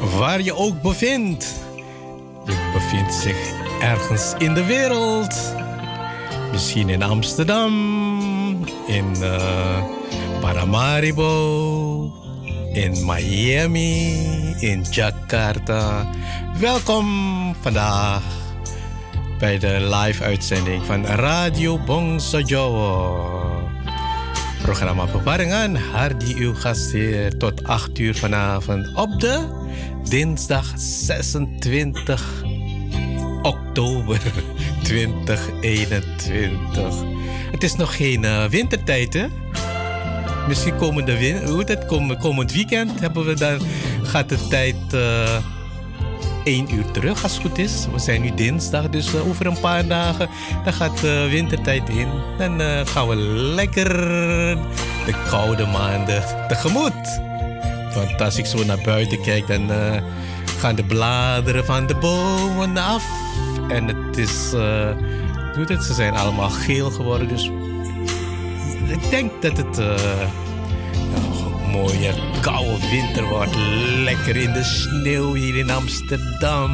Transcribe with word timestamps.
Waar 0.00 0.42
je 0.42 0.54
ook 0.54 0.82
bevindt. 0.82 1.54
Je 2.46 2.70
bevindt 2.72 3.14
zich 3.14 3.52
ergens 3.80 4.34
in 4.38 4.54
de 4.54 4.64
wereld. 4.64 5.54
Misschien 6.52 6.88
in 6.88 7.02
Amsterdam, 7.02 7.72
in 8.86 9.14
uh, 9.20 9.84
Paramaribo, 10.40 12.12
in 12.72 13.04
Miami, 13.06 14.14
in 14.58 14.84
Jakarta. 14.90 16.10
Welkom 16.58 17.06
vandaag 17.60 18.22
bij 19.38 19.58
de 19.58 19.96
live 20.00 20.24
uitzending 20.24 20.84
van 20.84 21.06
Radio 21.06 21.78
Bongso 21.78 22.40
Jowo. 22.40 23.38
Programma 24.62 25.04
Beparingen, 25.04 25.76
Hardy 25.76 26.34
uw 26.34 26.54
gastheer 26.54 27.36
tot 27.38 27.64
8 27.64 27.98
uur 27.98 28.14
vanavond 28.14 28.94
op 28.94 29.20
de 29.20 29.59
dinsdag 30.08 30.72
26 30.76 32.44
oktober 33.42 34.20
2021. 34.82 36.94
Het 37.50 37.62
is 37.62 37.74
nog 37.74 37.96
geen 37.96 38.22
uh, 38.22 38.44
wintertijd, 38.44 39.14
hè? 39.14 39.26
Misschien 40.48 40.76
komende 40.76 41.18
win 41.18 41.44
hoe 41.44 41.64
dat, 41.64 41.86
kom, 41.86 42.18
komend 42.18 42.52
weekend 42.52 43.00
hebben 43.00 43.24
we 43.24 43.34
dan, 43.34 43.60
gaat 44.02 44.28
de 44.28 44.46
tijd 44.48 44.76
uh, 44.94 45.36
één 46.44 46.74
uur 46.74 46.90
terug 46.90 47.22
als 47.22 47.32
het 47.32 47.42
goed 47.42 47.58
is. 47.58 47.86
We 47.92 47.98
zijn 47.98 48.22
nu 48.22 48.34
dinsdag, 48.34 48.88
dus 48.88 49.14
uh, 49.14 49.28
over 49.28 49.46
een 49.46 49.60
paar 49.60 49.86
dagen 49.86 50.28
dan 50.64 50.72
gaat 50.72 51.00
de 51.00 51.28
wintertijd 51.30 51.88
in. 51.88 52.08
Dan 52.38 52.86
gaan 52.86 53.08
we 53.08 53.16
lekker 53.54 53.88
de 55.06 55.14
koude 55.28 55.66
maanden 55.66 56.22
tegemoet. 56.48 57.29
Want 57.94 58.20
als 58.20 58.38
ik 58.38 58.46
zo 58.46 58.64
naar 58.64 58.80
buiten 58.84 59.22
kijk, 59.22 59.46
dan 59.46 59.70
uh, 59.70 60.02
gaan 60.58 60.74
de 60.74 60.84
bladeren 60.84 61.64
van 61.64 61.86
de 61.86 61.94
bomen 61.94 62.76
af. 62.76 63.04
En 63.68 63.86
het 63.86 64.16
is. 64.16 64.52
Uh, 64.54 64.90
doe 65.54 65.64
het, 65.66 65.84
ze 65.84 65.94
zijn 65.94 66.14
allemaal 66.16 66.50
geel 66.50 66.90
geworden. 66.90 67.28
Dus 67.28 67.50
ik 68.88 69.10
denk 69.10 69.42
dat 69.42 69.56
het. 69.56 69.78
Uh, 69.78 69.94
een 71.14 71.70
mooie 71.70 72.14
koude 72.40 72.88
winter 72.90 73.28
wordt. 73.28 73.56
Lekker 74.04 74.36
in 74.36 74.52
de 74.52 74.64
sneeuw 74.64 75.32
hier 75.32 75.56
in 75.56 75.70
Amsterdam. 75.70 76.70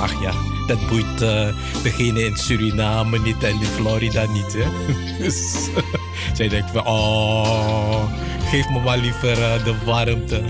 Ach 0.00 0.22
ja, 0.22 0.32
dat 0.66 0.88
boeit 0.88 1.22
uh, 1.22 1.48
degene 1.82 2.24
in 2.24 2.36
Suriname 2.36 3.18
niet 3.18 3.42
en 3.42 3.60
in 3.60 3.66
Florida 3.66 4.26
niet. 4.26 4.52
Hè? 4.52 4.64
dus 5.24 5.68
zij 6.36 6.48
denkt 6.48 6.70
van, 6.70 6.86
oh, 6.86 8.04
geef 8.50 8.68
me 8.68 8.80
maar 8.80 8.98
liever 8.98 9.38
uh, 9.38 9.64
de 9.64 9.74
warmte. 9.84 10.42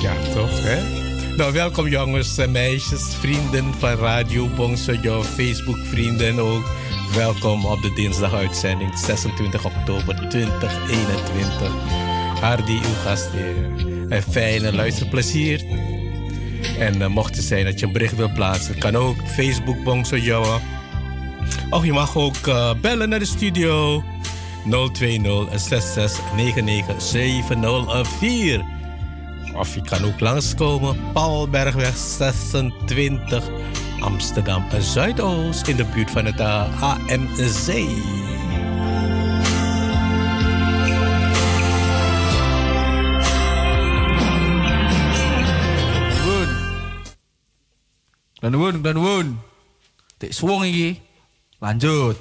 Ja, 0.00 0.12
toch, 0.34 0.62
hè? 0.62 1.02
Nou, 1.36 1.52
welkom 1.52 1.88
jongens 1.88 2.38
en 2.38 2.50
meisjes, 2.50 3.14
vrienden 3.20 3.74
van 3.78 3.94
Radio 3.94 4.48
Bongsojo, 4.48 5.22
Facebook-vrienden 5.22 6.38
ook. 6.38 6.64
Welkom 7.14 7.64
op 7.64 7.82
de 7.82 7.92
dinsdaguitzending 7.92 8.98
26 8.98 9.64
oktober 9.64 10.28
2021. 10.28 11.72
Hardy, 12.40 12.72
uw 12.72 12.94
gastheer. 13.04 13.56
En 14.08 14.22
fijne 14.22 14.74
luisterplezier. 14.74 15.64
En 16.78 17.00
uh, 17.00 17.06
mocht 17.06 17.36
het 17.36 17.44
zijn 17.44 17.64
dat 17.64 17.80
je 17.80 17.86
een 17.86 17.92
bericht 17.92 18.16
wilt 18.16 18.34
plaatsen, 18.34 18.78
kan 18.78 18.96
ook 18.96 19.16
Facebook 19.26 19.82
Bongsojo. 19.82 20.60
Of 21.70 21.84
je 21.84 21.92
mag 21.92 22.16
ook 22.16 22.46
uh, 22.46 22.70
bellen 22.80 23.08
naar 23.08 23.18
de 23.18 23.24
studio 23.24 24.04
020 24.92 25.60
6699 25.60 27.02
704. 27.02 28.64
Of 29.54 29.74
je 29.74 29.82
kan 29.82 30.04
ook 30.04 30.20
langskomen, 30.20 30.96
Paulbergweg 31.12 31.96
26, 31.96 33.50
Amsterdam 34.00 34.64
Zuidoost, 34.78 35.68
in 35.68 35.76
de 35.76 35.84
buurt 35.84 36.10
van 36.10 36.24
het 36.24 36.40
AMC. 36.40 37.86
Dan 48.44 48.60
woon, 48.60 48.84
dan 48.84 49.00
woon. 49.00 49.40
Tik 50.20 50.36
suwung 50.36 50.68
iki. 50.68 51.00
Lanjut. 51.64 52.20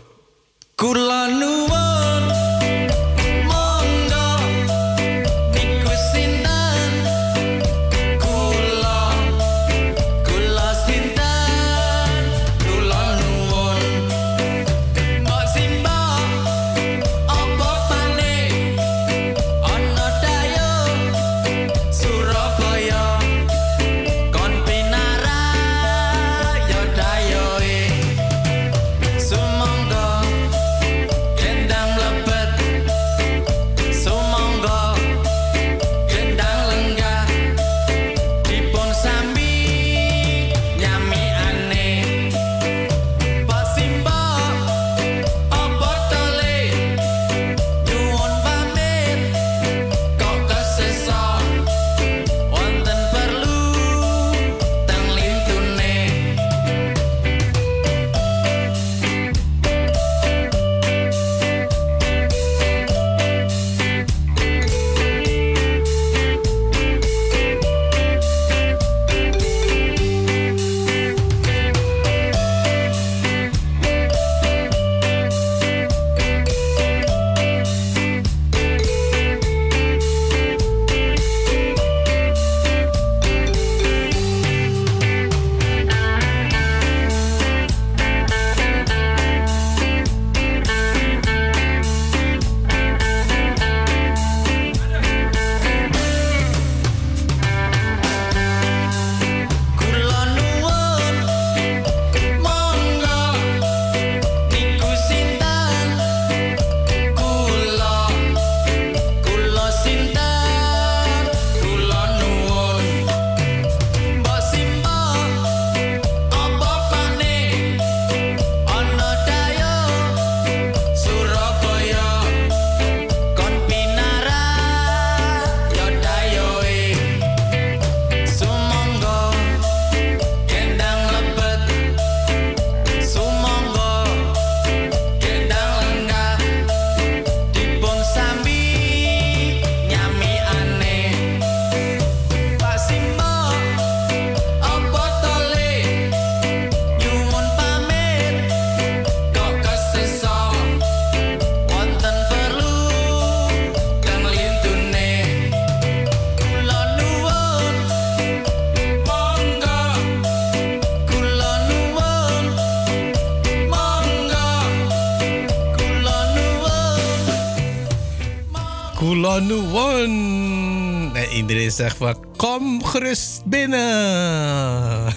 Zegt 171.73 171.97
van, 171.97 172.15
kom 172.35 172.83
gerust 172.83 173.41
binnen. 173.45 173.79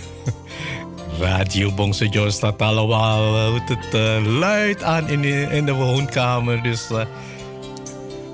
Radio 1.21 1.73
Bongso 1.73 2.31
staat 2.31 2.63
allemaal 2.63 3.35
uh, 3.35 3.61
het, 3.65 3.95
uh, 3.95 4.39
luid 4.39 4.83
aan 4.83 5.09
in 5.09 5.21
de, 5.21 5.49
in 5.51 5.67
de 5.67 5.73
woonkamer. 5.73 6.63
Dus 6.63 6.91
uh, 6.91 7.05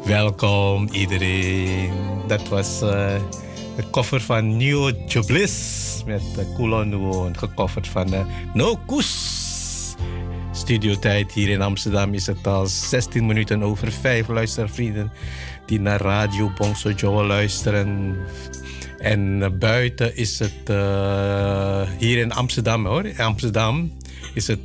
welkom 0.04 0.88
iedereen. 0.92 1.90
Dat 2.26 2.48
was 2.48 2.78
de 2.78 3.84
koffer 3.90 4.20
van 4.20 4.56
New 4.56 4.92
Joblis 5.06 6.02
met 6.06 6.22
uh, 6.38 6.56
Kula 6.56 6.82
Nuwon. 6.82 7.38
Gecoverd 7.38 7.88
van 7.88 8.26
No 8.54 8.78
Koes. 8.86 9.40
Studiotijd 10.52 11.32
hier 11.32 11.48
in 11.48 11.62
Amsterdam 11.62 12.14
is 12.14 12.26
het 12.26 12.46
al 12.46 12.66
16 12.66 13.26
minuten 13.26 13.62
over 13.62 13.92
5 13.92 14.28
luistervrienden 14.28 15.12
die 15.66 15.80
naar 15.80 16.00
Radio 16.00 16.52
Bongso 16.56 16.90
Joe 16.90 17.24
luisteren. 17.26 18.16
En 18.98 19.52
buiten 19.58 20.16
is 20.16 20.38
het 20.38 20.70
uh, 20.70 21.82
hier 21.98 22.18
in 22.18 22.32
Amsterdam 22.32 22.86
hoor. 22.86 23.04
In 23.04 23.18
Amsterdam 23.18 23.92
is 24.34 24.46
het 24.46 24.58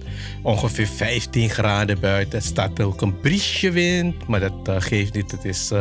ongeveer 0.44 0.88
15 0.88 1.50
graden 1.50 2.00
buiten. 2.00 2.40
Er 2.40 2.46
staat 2.46 2.82
ook 2.82 3.02
een 3.02 3.20
briesje 3.20 3.72
wind, 3.72 4.28
maar 4.28 4.40
dat 4.40 4.68
uh, 4.70 4.76
geeft 4.80 5.14
niet. 5.14 5.32
Het 5.32 5.46
is 5.46 5.72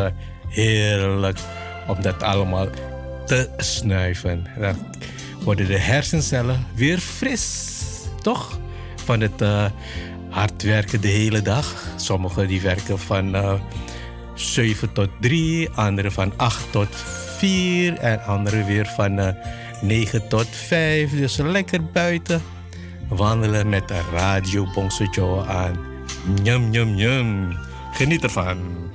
heerlijk 0.49 1.39
om 1.87 2.03
dat 2.03 2.23
allemaal 2.23 2.69
te 3.27 3.49
snuiven. 3.57 4.47
Dan 4.59 4.77
worden 5.43 5.67
de 5.67 5.79
hersencellen 5.79 6.67
weer 6.75 6.99
fris, 6.99 7.75
toch? 8.23 8.59
Van 9.05 9.21
het 9.21 9.71
hard 10.31 10.63
werken 10.63 11.01
de 11.01 11.09
hele 11.09 11.43
dag. 11.43 11.87
Sommigen 11.97 12.49
die 12.49 12.61
werken 12.61 12.99
van 12.99 13.35
7 14.37 14.93
tot 14.93 15.09
3, 15.21 15.69
anderen 15.75 16.12
van 16.12 16.33
8 16.37 16.73
tot 16.73 16.97
4 17.38 17.99
en 17.99 18.25
anderen 18.25 18.66
weer 18.66 18.87
van 18.87 19.19
uh, 19.19 19.28
9 19.83 20.28
tot 20.28 20.49
5. 20.49 21.11
Dus 21.11 21.37
lekker 21.37 21.85
buiten 21.85 22.43
wandelen 23.09 23.69
met 23.69 23.88
de 23.88 24.00
radio 24.12 24.66
Bongso 24.75 25.45
aan. 25.47 25.78
Njum, 26.43 26.69
njum, 26.71 26.95
njum. 26.95 27.57
Geniet 27.93 28.23
ervan. 28.23 28.86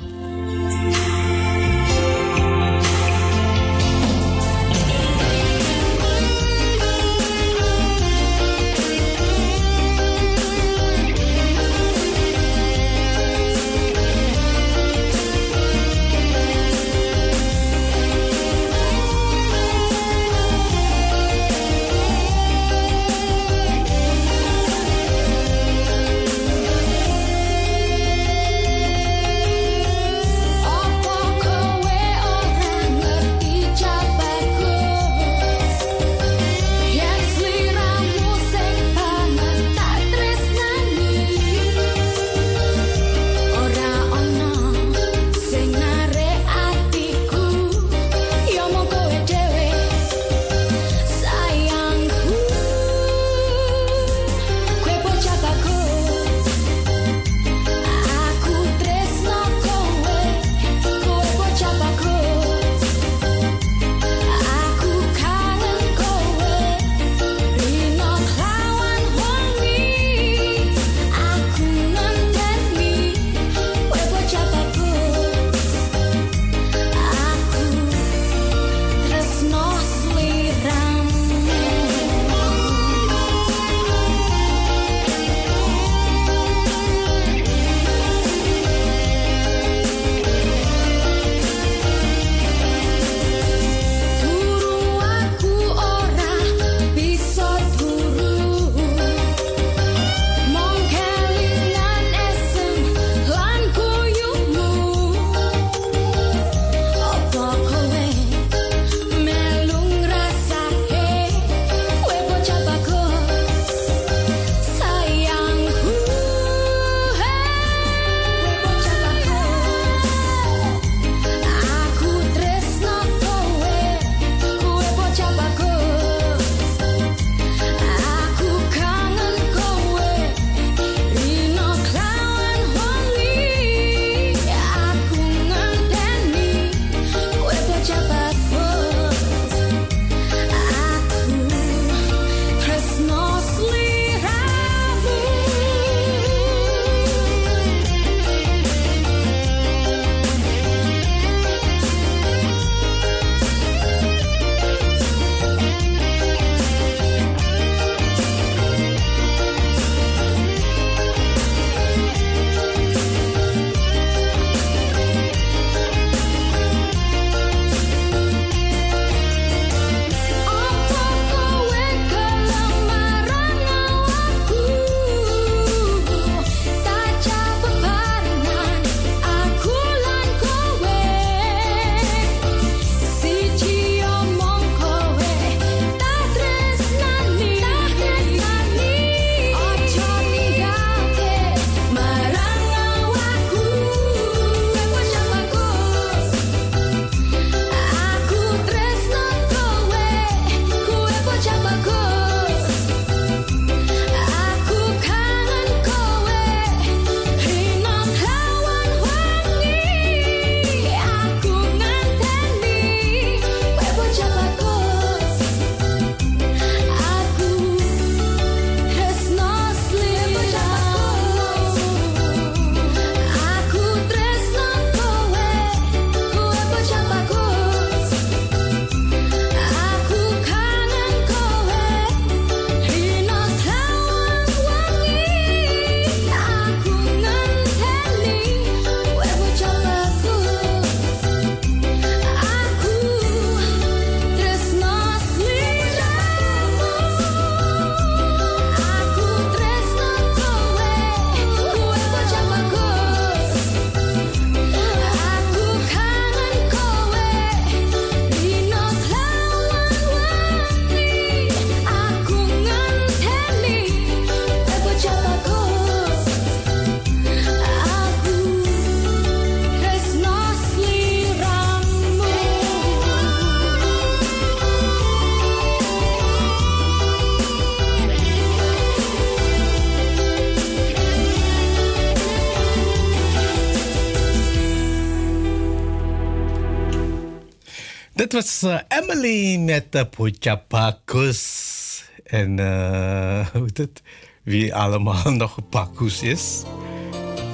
Dit 288.31 288.43
was 288.43 288.63
uh, 288.63 288.79
Emily 288.87 289.57
met 289.57 289.91
de 289.91 290.05
Puchapakus. 290.05 292.03
En 292.23 292.57
uh, 292.59 293.47
het, 293.73 294.01
wie 294.43 294.75
allemaal 294.75 295.31
nog 295.43 295.57
Pakus 295.69 296.21
is. 296.21 296.63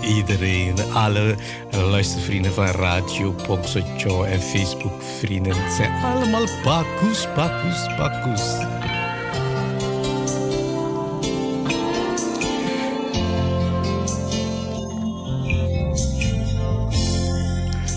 Iedereen, 0.02 0.76
alle 0.94 1.36
luistervrienden 1.72 2.54
van 2.54 2.66
Radio 2.66 3.32
Pongsocho 3.32 4.24
en 4.24 4.42
Facebook 4.42 5.04
vrienden 5.20 5.72
zijn 5.72 6.04
allemaal 6.04 6.46
Pakus, 6.64 7.28
Pakus, 7.36 7.96
Pakus. 7.96 8.42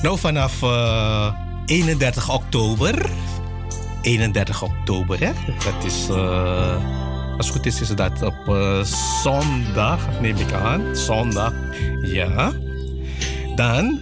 Nou, 0.02 0.18
vanaf 0.18 0.62
uh, 0.62 1.49
31 1.70 2.28
oktober. 2.30 3.10
31 4.02 4.62
oktober, 4.62 5.20
hè? 5.20 5.30
Dat 5.46 5.84
is. 5.84 6.08
Uh, 6.10 7.36
als 7.36 7.46
het 7.46 7.56
goed 7.56 7.66
is, 7.66 7.80
is 7.80 7.88
dat 7.88 8.22
op 8.22 8.48
uh, 8.48 8.82
zondag, 9.22 10.20
neem 10.20 10.36
ik 10.36 10.52
aan. 10.52 10.96
Zondag, 10.96 11.52
ja. 12.02 12.52
Dan. 13.56 14.00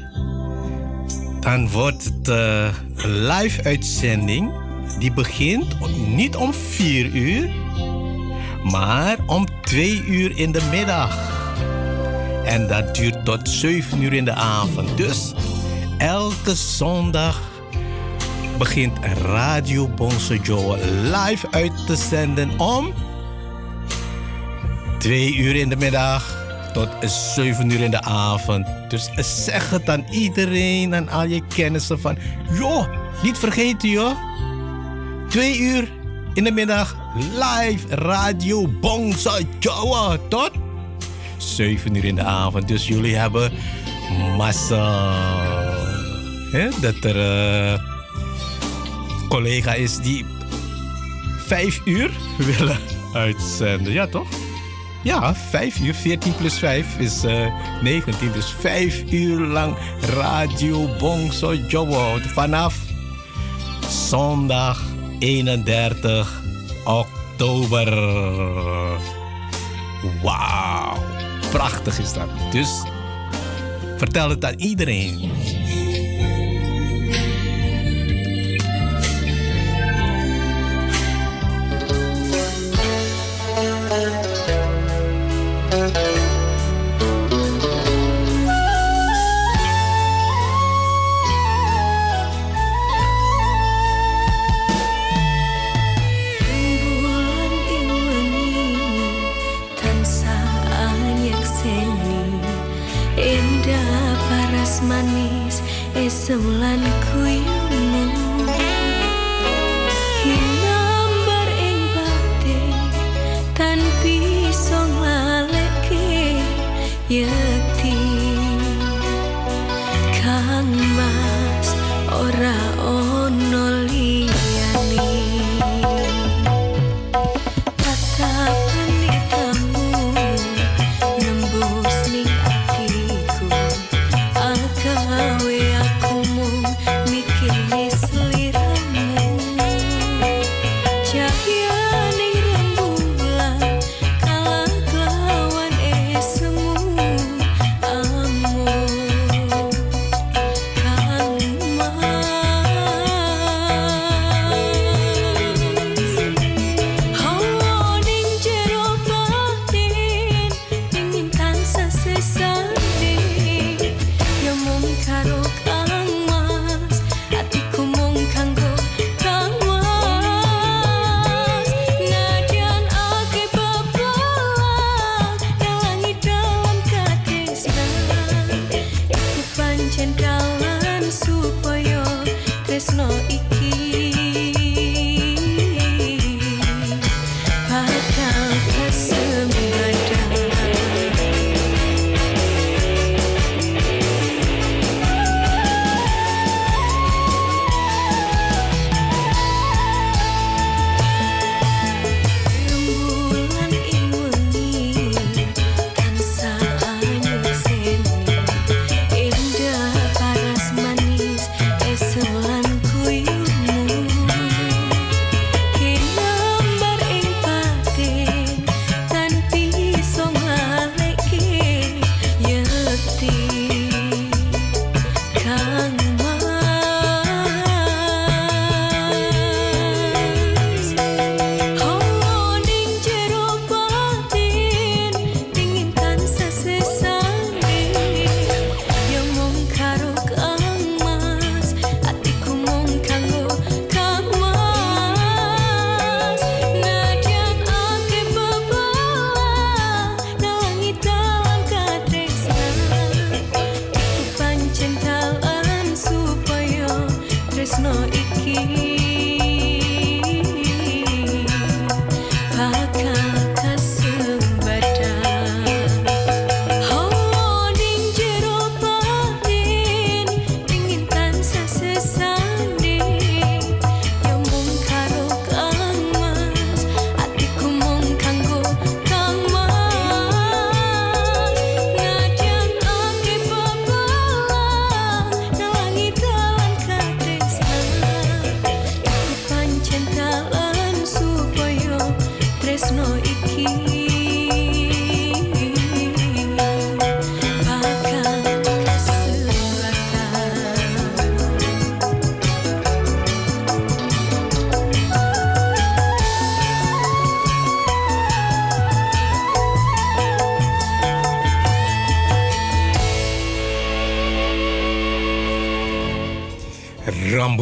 Dan 1.40 1.70
wordt 1.70 2.04
het 2.04 2.28
uh, 2.28 2.68
een 2.96 3.26
live 3.26 3.64
uitzending. 3.64 4.52
Die 4.98 5.12
begint 5.12 5.76
niet 6.14 6.36
om 6.36 6.54
4 6.54 7.14
uur, 7.14 7.50
maar 8.64 9.16
om 9.26 9.46
2 9.62 10.04
uur 10.04 10.38
in 10.38 10.52
de 10.52 10.62
middag. 10.70 11.18
En 12.44 12.66
dat 12.66 12.94
duurt 12.94 13.24
tot 13.24 13.48
7 13.48 14.02
uur 14.02 14.12
in 14.12 14.24
de 14.24 14.34
avond. 14.34 14.96
Dus 14.96 15.32
elke 15.98 16.54
zondag 16.54 17.40
begint 18.58 18.98
Radio 19.22 19.88
Bonse 19.88 20.38
Joe 20.42 20.78
live 21.02 21.46
uit 21.50 21.86
te 21.86 21.96
zenden 21.96 22.58
om 22.58 22.92
2 24.98 25.36
uur 25.36 25.56
in 25.56 25.68
de 25.68 25.76
middag 25.76 26.46
tot 26.72 26.88
7 27.34 27.70
uur 27.70 27.80
in 27.80 27.90
de 27.90 28.02
avond. 28.02 28.66
Dus 28.88 29.10
zeg 29.46 29.70
het 29.70 29.88
aan 29.88 30.04
iedereen, 30.10 30.94
aan 30.94 31.08
al 31.08 31.24
je 31.24 31.42
kennissen 31.46 32.00
van... 32.00 32.18
joh, 32.58 32.86
niet 33.22 33.38
vergeten 33.38 33.88
joh. 33.88 34.16
2 35.28 35.58
uur 35.58 35.88
in 36.34 36.44
de 36.44 36.50
middag 36.50 36.96
live 37.16 37.94
Radio 37.94 38.68
Bonse 38.80 39.46
Joe 39.58 40.18
tot 40.28 40.50
7 41.36 41.94
uur 41.94 42.04
in 42.04 42.14
de 42.14 42.24
avond. 42.24 42.68
Dus 42.68 42.88
jullie 42.88 43.16
hebben 43.16 43.52
massa. 44.36 45.14
Hè? 46.50 46.68
Dat 46.80 47.04
er 47.04 47.16
uh, 47.16 47.97
collega 49.28 49.74
is 49.74 49.98
die 49.98 50.24
vijf 51.46 51.80
uur 51.84 52.10
willen 52.36 52.78
uitzenden. 53.12 53.92
Ja, 53.92 54.06
toch? 54.06 54.28
Ja, 55.02 55.34
vijf 55.34 55.80
uur. 55.80 55.94
14 55.94 56.34
plus 56.34 56.58
5 56.58 56.98
is 56.98 57.24
uh, 57.24 57.46
19. 57.82 58.32
Dus 58.32 58.54
vijf 58.60 59.12
uur 59.12 59.40
lang 59.40 59.76
Radio 60.00 60.96
Bongso 60.98 61.54
Jowo. 61.54 62.18
Vanaf 62.18 62.76
zondag 63.88 64.82
31 65.18 66.42
oktober. 66.84 67.94
Wauw. 70.22 70.96
Prachtig 71.50 71.98
is 71.98 72.12
dat. 72.12 72.28
Dus 72.50 72.82
Vertel 73.98 74.30
het 74.30 74.44
aan 74.44 74.54
iedereen. 74.56 75.30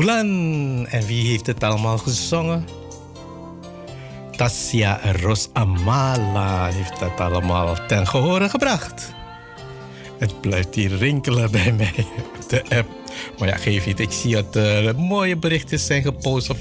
En 0.06 1.06
wie 1.06 1.26
heeft 1.28 1.46
het 1.46 1.62
allemaal 1.62 1.98
gezongen? 1.98 2.64
Tassia 4.30 5.00
Ros 5.20 5.48
Amala 5.52 6.66
heeft 6.66 7.00
dat 7.00 7.20
allemaal 7.20 7.76
ten 7.86 8.06
gehore 8.06 8.48
gebracht. 8.48 9.14
Het 10.18 10.40
blijft 10.40 10.74
hier 10.74 10.96
rinkelen 10.96 11.50
bij 11.50 11.72
mij 11.72 12.06
op 12.18 12.48
de 12.48 12.62
app. 12.76 12.88
Maar 13.38 13.48
ja, 13.48 13.56
geef 13.56 13.86
niet. 13.86 14.00
Ik 14.00 14.12
zie 14.12 14.34
dat 14.34 14.56
er 14.56 14.98
mooie 14.98 15.36
berichten 15.36 15.78
zijn 15.78 16.02
gepost 16.02 16.50
op 16.50 16.56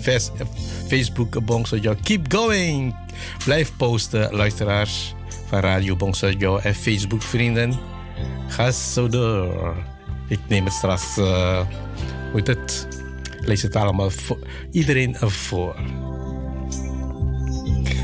Facebook. 0.88 1.46
Bongsojo. 1.46 1.96
Keep 2.04 2.34
going. 2.34 2.96
Blijf 3.44 3.72
posten, 3.78 4.34
luisteraars 4.34 5.14
van 5.48 5.60
Radio 5.60 5.96
Bongsojo 5.96 6.58
en 6.58 6.76
Facebook 6.76 7.22
vrienden. 7.22 7.80
Ga 8.48 8.72
zo 8.72 9.08
door. 9.08 9.76
Ik 10.28 10.40
neem 10.48 10.66
het 10.66 10.74
straks, 10.74 11.18
eh, 11.18 11.60
hoe 12.32 12.44
heet 12.44 12.48
het? 12.48 12.88
Lees 13.46 13.62
het 13.62 13.76
allemaal 13.76 14.10
voor 14.10 14.40
iedereen 14.72 15.16
voor. 15.20 15.76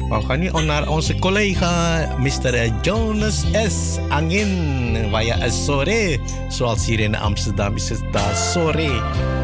Maar 0.09 0.19
we 0.19 0.25
gaan 0.25 0.39
nu 0.39 0.51
naar 0.51 0.89
onze 0.89 1.19
collega 1.19 2.07
Mr. 2.19 2.71
Jonas 2.81 3.45
S. 3.69 3.97
Angin. 4.09 5.09
Via 5.11 5.49
Sore. 5.49 6.19
Zoals 6.49 6.85
hier 6.85 6.99
in 6.99 7.15
Amsterdam 7.15 7.75
is 7.75 7.89
het 7.89 8.01
daar 8.11 8.35
Sore. 8.35 9.40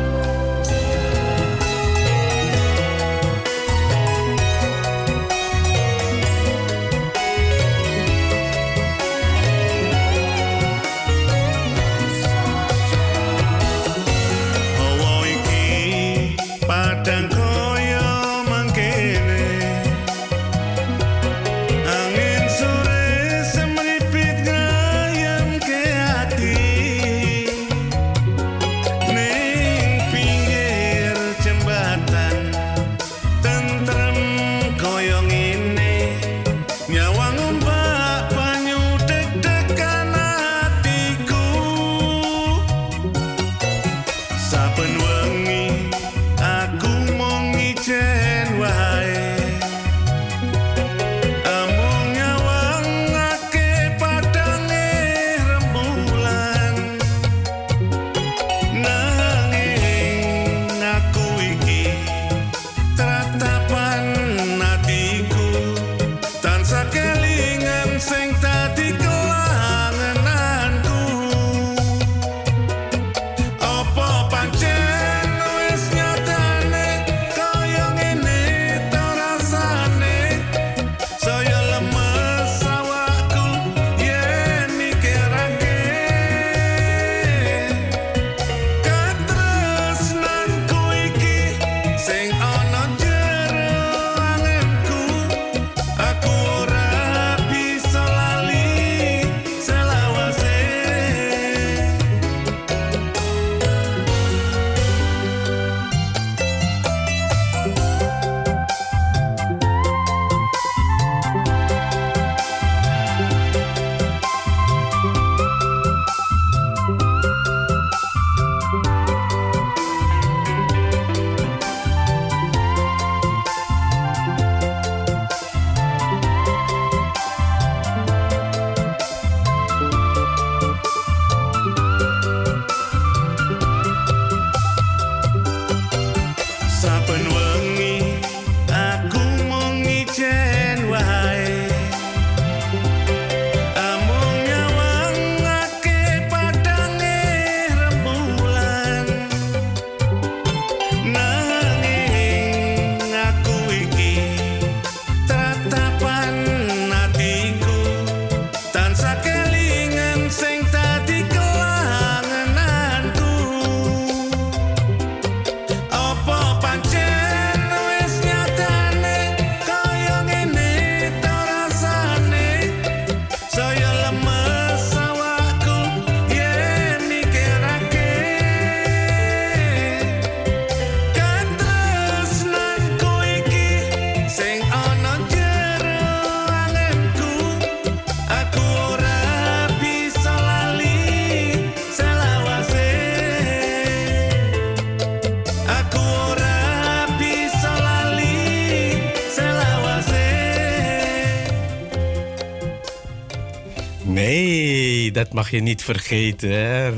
Dat 205.18 205.34
mag 205.34 205.52
je 205.52 205.62
niet 205.62 205.84
vergeten. 205.84 206.52
Hè? 206.52 206.96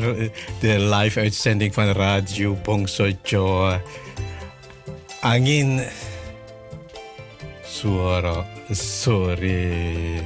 De 0.59 0.79
live-uitzending 0.79 1.73
van 1.73 1.91
Radio 1.91 2.57
Bongsojo. 2.63 3.79
Angin. 5.21 5.81
Suara. 7.63 8.45
Sorry. 8.71 10.23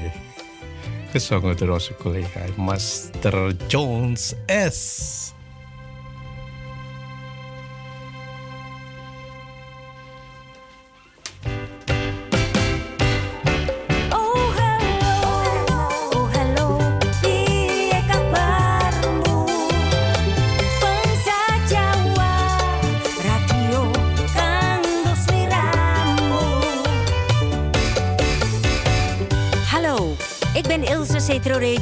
Gezongen 1.11 1.57
door 1.57 1.69
onze 1.69 1.95
collega 1.95 2.39
Master 2.55 3.55
Jones 3.67 4.33
S. 4.71 5.22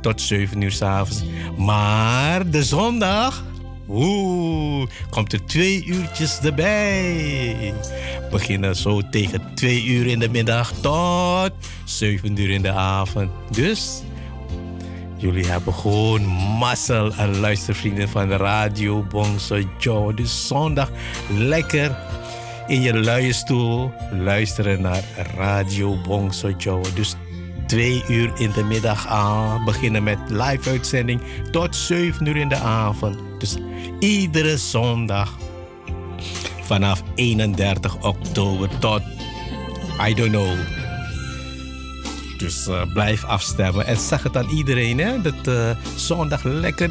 tot 0.00 0.20
7 0.20 0.60
uur 0.60 0.72
s'avonds. 0.72 1.22
Maar 1.56 2.50
de 2.50 2.64
zondag, 2.64 3.44
oeh, 3.90 4.88
komt 5.10 5.32
er 5.32 5.44
twee 5.46 5.84
uurtjes 5.84 6.40
erbij. 6.40 7.74
Beginnen 8.30 8.76
zo 8.76 9.00
tegen 9.10 9.54
2 9.54 9.84
uur 9.84 10.06
in 10.06 10.18
de 10.18 10.28
middag 10.28 10.72
tot 10.80 11.50
7 11.84 12.38
uur 12.38 12.50
in 12.50 12.62
de 12.62 12.72
avond. 12.72 13.30
Dus 13.50 14.02
Jullie 15.20 15.46
hebben 15.46 15.74
gewoon 15.74 16.26
mazzel 16.58 17.14
en 17.14 17.38
luistervrienden 17.38 18.08
van 18.08 18.28
de 18.28 18.36
Radio 18.36 19.02
Bongso 19.02 19.62
Joe. 19.78 20.14
Dus 20.14 20.46
zondag 20.46 20.90
lekker 21.28 21.96
in 22.66 22.80
je 22.80 22.94
luie 22.94 23.32
stoel 23.32 23.92
luisteren 24.12 24.80
naar 24.80 25.02
Radio 25.36 25.96
Bongso 26.02 26.50
Joe. 26.58 26.82
Dus 26.94 27.14
twee 27.66 28.04
uur 28.08 28.32
in 28.36 28.50
de 28.50 28.64
middag 28.64 29.06
aan. 29.06 29.64
Beginnen 29.64 30.02
met 30.02 30.18
live 30.28 30.70
uitzending 30.70 31.22
tot 31.50 31.76
7 31.76 32.26
uur 32.26 32.36
in 32.36 32.48
de 32.48 32.56
avond. 32.56 33.29
Dus 33.40 33.56
iedere 33.98 34.56
zondag 34.56 35.36
vanaf 36.62 37.02
31 37.14 38.02
oktober 38.02 38.78
tot, 38.78 39.02
I 40.08 40.14
don't 40.14 40.30
know, 40.30 40.56
dus 42.40 42.66
uh, 42.68 42.82
blijf 42.92 43.24
afstemmen. 43.24 43.86
En 43.86 43.96
zeg 43.96 44.22
het 44.22 44.36
aan 44.36 44.48
iedereen, 44.48 44.98
hè. 44.98 45.20
Dat 45.20 45.46
uh, 45.48 45.70
zondag 45.96 46.42
lekker... 46.42 46.90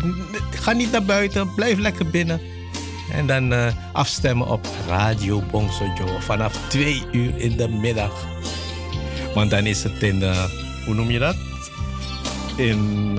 Ga 0.51 0.71
niet 0.71 0.91
naar 0.91 1.03
buiten, 1.03 1.53
blijf 1.53 1.77
lekker 1.77 2.09
binnen. 2.09 2.41
En 3.11 3.27
dan 3.27 3.53
uh, 3.53 3.67
afstemmen 3.93 4.47
op 4.47 4.67
Radio 4.87 5.41
Bongso 5.51 5.85
Joe 5.97 6.21
vanaf 6.21 6.67
twee 6.67 7.03
uur 7.11 7.37
in 7.37 7.57
de 7.57 7.69
middag. 7.69 8.27
Want 9.33 9.49
dan 9.49 9.65
is 9.65 9.83
het 9.83 10.03
in... 10.03 10.23
hoe 10.85 10.93
noem 10.93 11.11
je 11.11 11.19
dat? 11.19 11.35
In... 12.57 13.17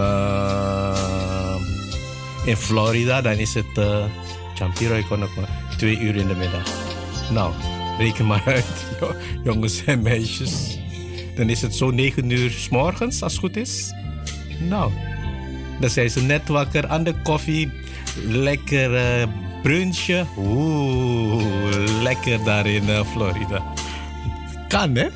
in 2.45 2.57
Florida, 2.57 3.21
dan 3.21 3.33
is 3.33 3.55
het... 3.55 3.81
Champiro, 4.55 4.95
ik 4.95 5.05
kon 5.09 5.25
twee 5.77 5.99
uur 5.99 6.17
in 6.17 6.27
de 6.27 6.35
middag. 6.35 6.63
Nou, 7.31 7.53
reken 7.99 8.27
maar 8.31 8.43
uit, 8.47 8.87
jongens 9.45 9.85
en 9.85 10.03
meisjes. 10.03 10.79
Dan 11.35 11.49
is 11.49 11.63
het 11.63 11.75
zo 11.75 11.91
9 11.91 12.31
uur 12.31 12.51
s 12.51 12.69
morgens, 12.69 13.23
als 13.23 13.33
het 13.33 13.41
goed 13.41 13.57
is. 13.57 13.93
Nou, 14.69 14.93
dan 15.81 15.91
zijn 15.91 16.11
ze 16.11 16.23
net 16.23 16.49
wakker 16.49 16.89
aan 16.89 17.05
de 17.05 17.15
koffie. 17.23 17.71
Lekker 18.27 18.95
uh, 18.95 19.27
brunchje. 19.63 20.25
Oeh, 20.39 22.03
lekker 22.03 22.45
daar 22.45 22.67
in 22.67 22.89
uh, 22.89 23.05
Florida. 23.05 23.63
Kan, 24.69 24.95
hè? 24.95 25.09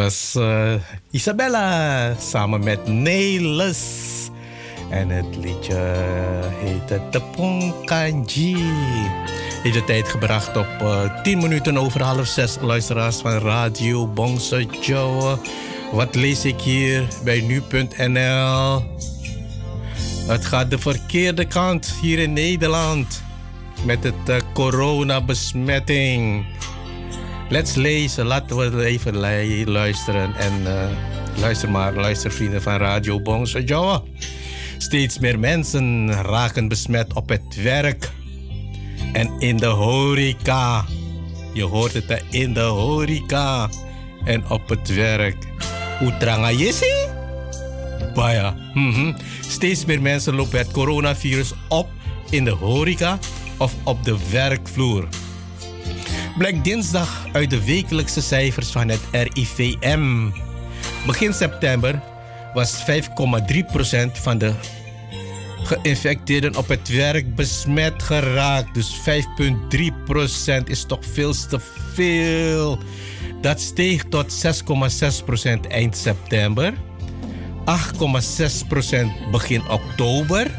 Was 0.00 0.34
uh, 0.36 0.74
Isabella 1.10 2.14
samen 2.18 2.64
met 2.64 2.86
Nelis. 2.86 3.82
En 4.90 5.08
het 5.08 5.36
liedje 5.36 5.94
heette 6.64 7.00
Tepong 7.10 7.84
Kanji. 7.84 8.56
Heeft 9.62 9.74
de 9.74 9.84
tijd 9.84 10.08
gebracht 10.08 10.56
op 10.56 10.68
uh, 10.82 11.04
eh, 11.04 11.22
10 11.22 11.38
minuten 11.38 11.78
over 11.78 12.02
half 12.02 12.26
6 12.26 12.56
luisteraars 12.60 13.16
van 13.16 13.30
Radio 13.30 14.06
Bongse 14.06 14.66
Joe. 14.80 15.38
Wat 15.92 16.14
lees 16.14 16.44
ik 16.44 16.60
hier 16.60 17.08
bij 17.24 17.40
nu.nl? 17.40 18.84
Het 20.26 20.44
gaat 20.44 20.70
de 20.70 20.78
verkeerde 20.78 21.44
kant 21.44 21.94
hier 22.00 22.18
in 22.18 22.32
Nederland 22.32 23.22
met 23.84 24.02
het 24.02 24.28
uh, 24.28 24.36
coronabesmetting. 24.52 26.46
Let's 27.50 27.74
lezen, 27.74 28.26
laten 28.26 28.56
we 28.56 28.84
even 28.84 29.16
luisteren. 29.66 30.34
En 30.34 30.52
uh, 30.62 30.84
luister 31.40 31.70
maar, 31.70 31.94
luister 31.94 32.32
vrienden 32.32 32.62
van 32.62 32.76
Radio 32.76 33.20
Bongse. 33.20 34.02
Steeds 34.78 35.18
meer 35.18 35.38
mensen 35.38 36.12
raken 36.12 36.68
besmet 36.68 37.12
op 37.12 37.28
het 37.28 37.62
werk 37.62 38.10
en 39.12 39.30
in 39.38 39.56
de 39.56 39.66
horeca. 39.66 40.84
Je 41.54 41.62
hoort 41.62 41.92
het 41.92 42.22
in 42.30 42.54
de 42.54 42.60
horeca 42.60 43.68
en 44.24 44.50
op 44.50 44.68
het 44.68 44.94
werk. 44.94 45.46
Utranga 46.02 46.50
Yesi? 46.50 46.94
Baya. 48.14 48.54
-hmm. 48.72 49.16
Steeds 49.40 49.84
meer 49.84 50.02
mensen 50.02 50.34
lopen 50.34 50.58
het 50.58 50.70
coronavirus 50.70 51.52
op 51.68 51.88
in 52.30 52.44
de 52.44 52.50
horeca 52.50 53.18
of 53.58 53.74
op 53.84 54.04
de 54.04 54.16
werkvloer. 54.30 55.08
Blijkt 56.38 56.64
dinsdag 56.64 57.26
uit 57.32 57.50
de 57.50 57.64
wekelijkse 57.64 58.22
cijfers 58.22 58.70
van 58.70 58.88
het 58.88 59.00
RIVM. 59.12 60.28
Begin 61.06 61.32
september 61.32 62.02
was 62.54 62.84
5,3% 62.84 64.12
van 64.12 64.38
de 64.38 64.52
geïnfecteerden 65.62 66.56
op 66.56 66.68
het 66.68 66.88
werk 66.88 67.34
besmet 67.34 68.02
geraakt. 68.02 68.74
Dus 68.74 69.00
5,3% 70.60 70.64
is 70.64 70.84
toch 70.84 71.04
veel 71.12 71.34
te 71.48 71.60
veel. 71.94 72.78
Dat 73.40 73.60
steeg 73.60 74.04
tot 74.04 74.44
6,6% 74.46 75.60
eind 75.68 75.96
september, 75.96 76.74
8,6% 77.64 79.30
begin 79.30 79.68
oktober 79.68 80.50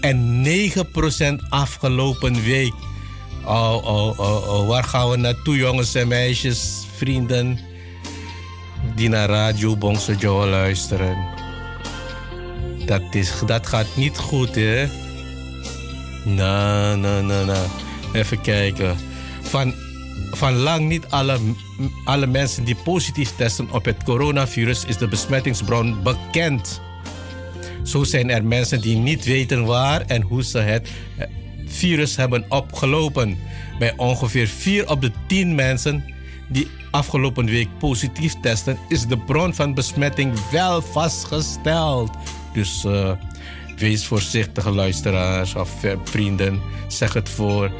en 0.00 0.44
9% 0.44 1.48
afgelopen 1.48 2.42
week. 2.42 2.89
Oh, 3.50 3.84
oh, 3.84 4.18
oh, 4.18 4.48
oh, 4.48 4.68
waar 4.68 4.84
gaan 4.84 5.10
we 5.10 5.16
naartoe, 5.16 5.56
jongens 5.56 5.94
en 5.94 6.08
meisjes, 6.08 6.86
vrienden 6.96 7.58
die 8.94 9.08
naar 9.08 9.28
Radio 9.28 9.76
Bongse 9.76 10.16
Joe 10.16 10.46
luisteren? 10.46 11.16
Dat, 12.86 13.02
is, 13.10 13.32
dat 13.46 13.66
gaat 13.66 13.86
niet 13.96 14.18
goed, 14.18 14.54
hè? 14.54 14.86
Nou, 16.24 16.96
nou, 16.96 17.22
nou, 17.22 17.46
nou. 17.46 17.68
Even 18.12 18.40
kijken. 18.40 18.96
Van, 19.40 19.74
van 20.30 20.52
lang 20.54 20.88
niet 20.88 21.06
alle, 21.08 21.38
alle 22.04 22.26
mensen 22.26 22.64
die 22.64 22.76
positief 22.84 23.36
testen 23.36 23.70
op 23.70 23.84
het 23.84 24.04
coronavirus 24.04 24.84
is 24.84 24.96
de 24.96 25.08
besmettingsbron 25.08 26.02
bekend. 26.02 26.80
Zo 27.82 28.04
zijn 28.04 28.30
er 28.30 28.44
mensen 28.44 28.80
die 28.80 28.96
niet 28.96 29.24
weten 29.24 29.64
waar 29.64 30.00
en 30.06 30.22
hoe 30.22 30.44
ze 30.44 30.58
het 30.58 30.88
virus 31.70 32.16
hebben 32.16 32.44
opgelopen. 32.48 33.38
Bij 33.78 33.92
ongeveer 33.96 34.46
4 34.46 34.88
op 34.88 35.00
de 35.00 35.12
10 35.26 35.54
mensen 35.54 36.04
die 36.48 36.70
afgelopen 36.90 37.46
week 37.46 37.68
positief 37.78 38.34
testen, 38.40 38.78
is 38.88 39.06
de 39.06 39.18
bron 39.18 39.54
van 39.54 39.74
besmetting 39.74 40.50
wel 40.50 40.82
vastgesteld. 40.82 42.10
Dus 42.52 42.84
uh, 42.84 43.10
wees 43.76 44.06
voorzichtig, 44.06 44.68
luisteraars 44.68 45.54
of 45.54 45.70
vrienden. 46.04 46.60
Zeg 46.88 47.12
het 47.12 47.28
voor. 47.28 47.72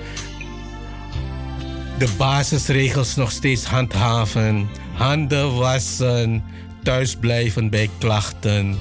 De 1.99 2.09
basisregels 2.19 3.17
nog 3.17 3.31
steeds 3.31 3.65
handhaven. 3.65 4.69
Handen 4.93 5.57
wassen. 5.57 6.45
Thuisblijven 6.83 7.71
bij 7.71 7.91
klachten. 7.99 8.79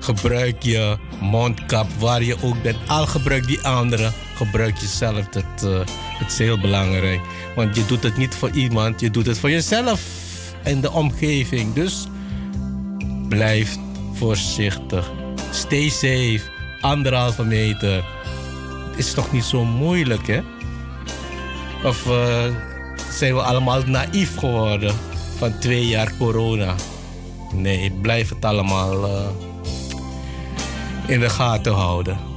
Gebruik 0.00 0.62
je 0.62 0.96
mondkap 1.20 1.86
waar 1.98 2.22
je 2.22 2.36
ook 2.42 2.62
bent. 2.62 2.76
Al 2.86 3.06
gebruik 3.06 3.46
die 3.46 3.60
andere, 3.60 4.12
gebruik 4.46 4.78
jezelf. 4.78 5.28
Dat, 5.28 5.84
het 6.18 6.30
is 6.30 6.38
heel 6.38 6.60
belangrijk. 6.60 7.20
Want 7.56 7.76
je 7.76 7.86
doet 7.86 8.02
het 8.02 8.16
niet 8.16 8.34
voor 8.34 8.50
iemand, 8.50 9.00
je 9.00 9.10
doet 9.10 9.26
het 9.26 9.38
voor 9.38 9.50
jezelf 9.50 10.00
en 10.62 10.80
de 10.80 10.92
omgeving. 10.92 11.74
Dus 11.74 12.06
blijf 13.28 13.76
voorzichtig. 14.14 15.10
Stay 15.50 15.88
safe. 15.88 16.40
Anderhalve 16.80 17.44
meter. 17.44 18.04
Is 18.96 19.12
toch 19.12 19.32
niet 19.32 19.44
zo 19.44 19.64
moeilijk, 19.64 20.26
hè? 20.26 20.40
Of 21.84 22.06
uh, 22.06 22.44
zijn 23.10 23.34
we 23.34 23.42
allemaal 23.42 23.82
naïef 23.86 24.36
geworden 24.36 24.94
van 25.38 25.58
twee 25.58 25.86
jaar 25.86 26.12
corona? 26.18 26.74
Nee, 27.52 27.90
blijf 27.90 28.28
het 28.28 28.44
allemaal 28.44 29.04
uh, 29.04 29.26
in 31.06 31.20
de 31.20 31.30
gaten 31.30 31.72
houden. 31.72 32.29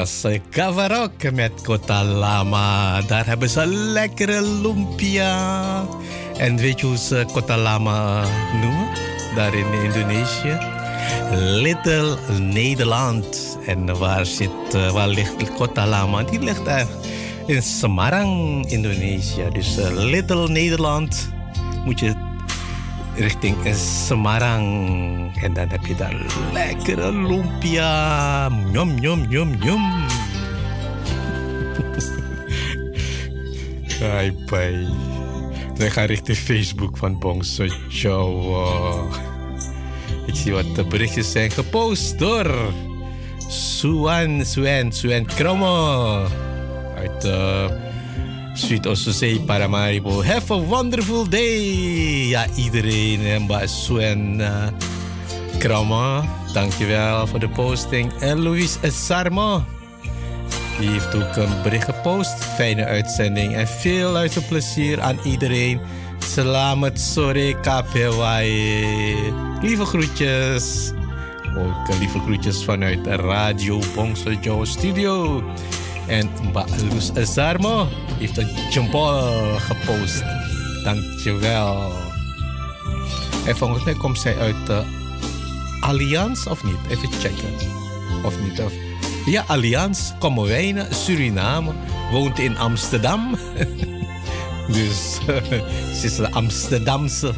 Was 0.00 0.24
Kavarok 0.50 1.32
met 1.32 1.52
Kota 1.62 2.04
Lama. 2.04 3.00
Daar 3.02 3.26
hebben 3.26 3.50
ze 3.50 3.66
lekkere 3.66 4.42
lumpia. 4.42 5.84
En 6.36 6.56
weet 6.56 6.80
je 6.80 6.86
hoe 6.86 6.96
ze 6.96 7.24
Kota 7.32 7.56
Lama 7.56 8.24
noemen? 8.60 8.88
Daar 9.34 9.54
in 9.54 9.72
Indonesië? 9.72 10.58
Little 11.34 12.16
Nederland. 12.38 13.58
En 13.66 13.98
waar, 13.98 14.26
zit, 14.26 14.74
eh, 14.74 14.90
waar 14.90 15.08
ligt 15.08 15.54
Kota 15.54 15.86
Lama? 15.86 16.22
Die 16.22 16.40
ligt 16.40 16.64
daar 16.64 16.86
in 17.46 17.62
Semarang, 17.62 18.64
Indonesië. 18.70 19.48
Dus 19.52 19.78
eh, 19.78 19.90
Little 19.92 20.48
Nederland 20.48 21.28
moet 21.84 22.00
je 22.00 22.29
richting 23.20 23.56
Semarang. 23.74 24.66
En 25.42 25.52
dan 25.52 25.68
heb 25.68 25.86
je 25.86 25.94
daar 25.94 26.16
lekkere 26.52 27.12
lumpia. 27.12 28.48
Njom, 28.48 28.94
njom, 29.00 29.26
njom, 29.28 29.50
njom. 29.60 29.82
Hai, 34.00 34.32
pai. 34.46 34.88
Wij 35.76 35.90
gaan 35.90 36.06
richting 36.06 36.36
Facebook 36.36 36.96
van 36.96 37.18
Bongso 37.18 37.66
Jawa. 37.88 39.04
Ik 40.26 40.34
zie 40.34 40.52
wat 40.52 40.74
de 40.74 40.84
berichtjes 40.84 41.32
zijn 41.32 41.50
gepost 41.50 42.18
door 42.18 42.54
Suan, 43.48 44.44
Suan, 44.44 44.92
Suan 44.92 45.24
Kromo. 45.24 46.26
Uit 46.96 47.24
uh, 47.24 47.64
Zuid-Oostzee, 48.60 49.40
Paramaribo. 49.40 50.22
Have 50.22 50.52
a 50.52 50.58
wonderful 50.58 51.28
day. 51.28 52.28
Ja, 52.28 52.46
iedereen. 52.56 53.20
En 53.20 53.68
Suan 53.68 54.40
uh, 54.40 54.66
Kromo. 55.58 56.24
Dankjewel 56.52 57.26
voor 57.26 57.38
de 57.38 57.48
posting. 57.48 58.12
En 58.12 58.42
Louis 58.42 58.78
Sarmo. 58.82 59.64
Die 60.78 60.88
heeft 60.88 61.14
ook 61.14 61.36
een 61.36 61.62
bericht 61.62 61.84
gepost. 61.84 62.44
Fijne 62.44 62.84
uitzending 62.84 63.54
en 63.54 63.68
veel 63.68 64.10
luisterplezier 64.10 65.00
aan 65.00 65.18
iedereen. 65.24 65.80
Selamat 66.18 67.00
sore 67.00 67.56
KPWai. 67.60 69.16
Lieve 69.62 69.84
groetjes. 69.84 70.92
Ook 71.56 71.88
eh, 71.88 71.98
lieve 71.98 72.18
groetjes 72.18 72.64
vanuit 72.64 73.06
Radio 73.06 73.80
Bongso 73.94 74.32
Joe 74.40 74.66
Studio. 74.66 75.42
En 76.10 76.30
Mbak 76.48 76.68
Luz 76.92 77.10
heeft 78.18 78.36
een 78.36 78.48
jempol 78.70 79.58
gepost. 79.58 80.24
Dankjewel. 80.84 81.92
En 83.46 83.56
volgens 83.56 83.84
mij 83.84 83.94
komt 83.94 84.18
zij 84.18 84.38
uit 84.38 84.66
de 84.66 84.82
Allianz 85.80 86.46
of 86.46 86.64
niet? 86.64 86.76
Even 86.88 87.12
checken. 87.12 87.54
Of 88.24 88.40
niet? 88.42 88.60
Of... 88.60 88.72
Ja, 89.26 89.44
Allianz, 89.46 90.12
Kommerwijnen, 90.18 90.94
Suriname. 90.94 91.72
Woont 92.10 92.38
in 92.38 92.58
Amsterdam. 92.58 93.36
dus 94.76 95.18
ze 96.00 96.00
is 96.02 96.18
een 96.18 96.34
Amsterdamse. 96.34 97.32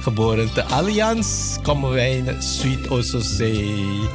Geboren 0.00 0.52
te 0.52 0.64
Allianz, 0.64 1.56
Kommerwijnen, 1.62 2.42
Zuid-Oostzee. 2.42 4.08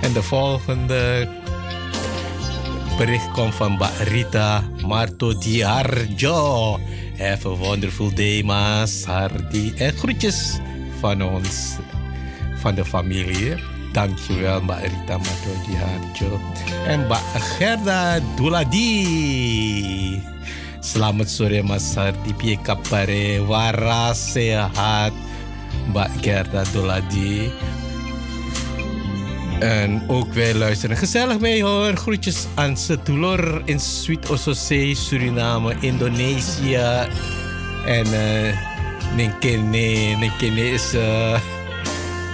En 0.00 0.12
de 0.12 0.22
volgende 0.22 1.28
bericht 3.00 3.32
komt 3.32 3.54
van 3.54 3.80
Rita 4.12 4.60
Marto 4.84 5.32
Diarjo. 5.32 6.76
Have 7.16 7.48
a 7.48 7.56
wonderful 7.56 8.12
day, 8.12 8.42
Mas 8.44 9.04
Hardy. 9.08 9.72
En 9.80 9.92
groetjes 9.96 10.60
van 11.00 11.22
ons, 11.24 11.80
van 12.60 12.74
de 12.74 12.84
familie. 12.84 13.56
Dankjewel, 13.92 14.60
Mbak 14.60 14.84
Rita 14.84 15.16
Marto 15.16 15.52
Diarjo. 15.64 16.40
En 16.84 17.08
Mbak 17.08 17.24
Gerda 17.56 18.20
Duladi. 18.36 20.20
Selamat 20.84 21.28
sore, 21.32 21.62
Mas 21.64 21.96
Hardy. 21.96 22.36
Pie 22.36 22.60
kapare, 22.60 23.40
waras, 23.48 24.36
sehat. 24.36 25.12
Mbak 25.88 26.20
Gerda 26.20 26.68
Duladi. 26.72 27.48
En 29.60 30.02
ook 30.06 30.32
wij 30.32 30.54
luisteren 30.54 30.96
gezellig 30.96 31.40
mee 31.40 31.64
hoor. 31.64 31.96
Groetjes 31.96 32.46
aan 32.54 32.76
Setulor 32.76 33.62
in 33.64 33.80
Zuid-Oostzee, 33.80 34.94
Suriname, 34.94 35.74
Indonesië. 35.80 37.08
En 37.86 38.06
uh, 38.06 38.56
Ninkene, 39.16 40.16
Ninkene 40.16 40.70
is 40.70 40.94
uh, 40.94 41.40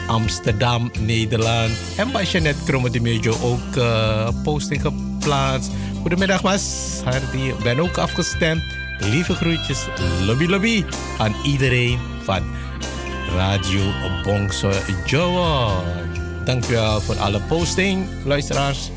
Amsterdam, 0.06 0.90
Nederland. 0.98 1.72
En 1.96 2.12
bij 2.12 2.24
Jeanette 2.24 2.64
Kromme 2.64 2.90
de 2.90 3.00
Mejo 3.00 3.36
ook 3.42 3.76
uh, 3.76 4.28
posting 4.42 4.80
geplaatst. 4.80 5.70
Goedemiddag 6.00 6.42
Mas, 6.42 7.00
Hardy. 7.04 7.52
Ben 7.62 7.80
ook 7.80 7.98
afgestemd. 7.98 8.62
Lieve 8.98 9.34
groetjes, 9.34 9.86
lobby 10.20 10.46
lobby 10.46 10.84
aan 11.18 11.34
iedereen 11.44 11.98
van 12.22 12.42
Radio 13.36 13.82
Bongso 14.22 14.70
Joa. 15.06 16.05
Dankjewel 16.46 17.00
voor 17.00 17.18
alle 17.18 17.40
posting, 17.40 18.06
luisteraars. 18.24 18.90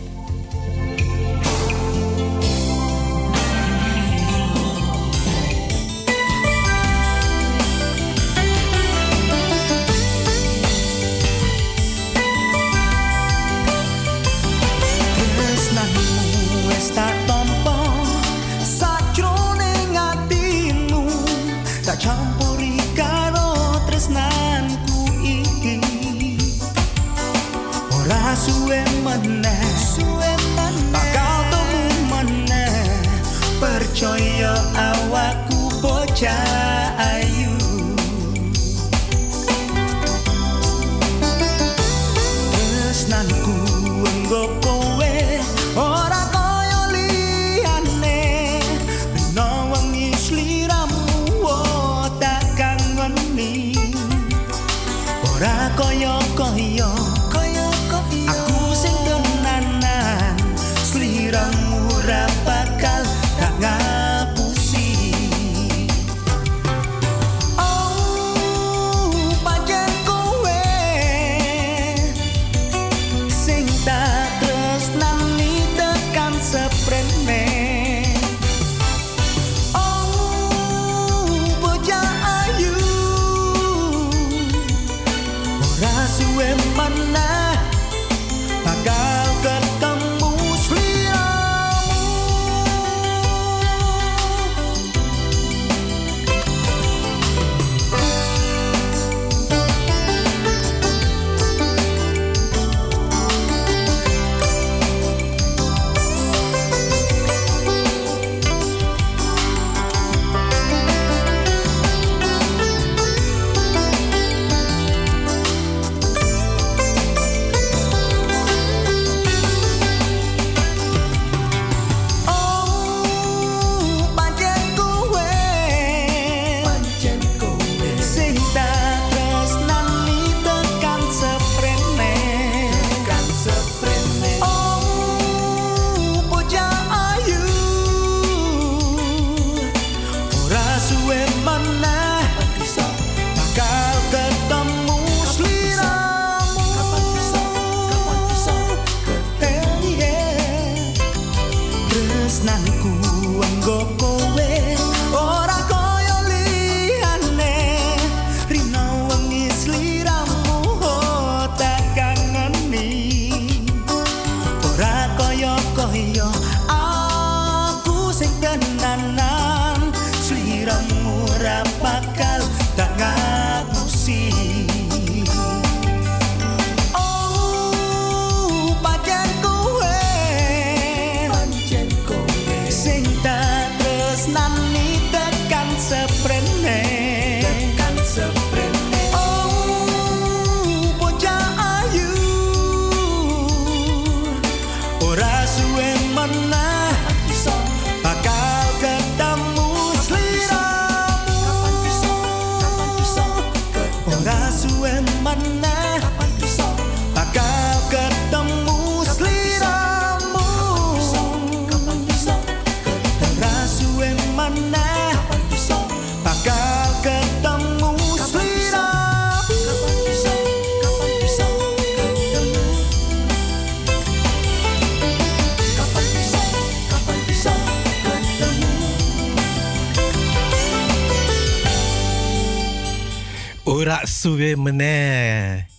Suwe 234.10 234.58
meneh. 234.58 235.70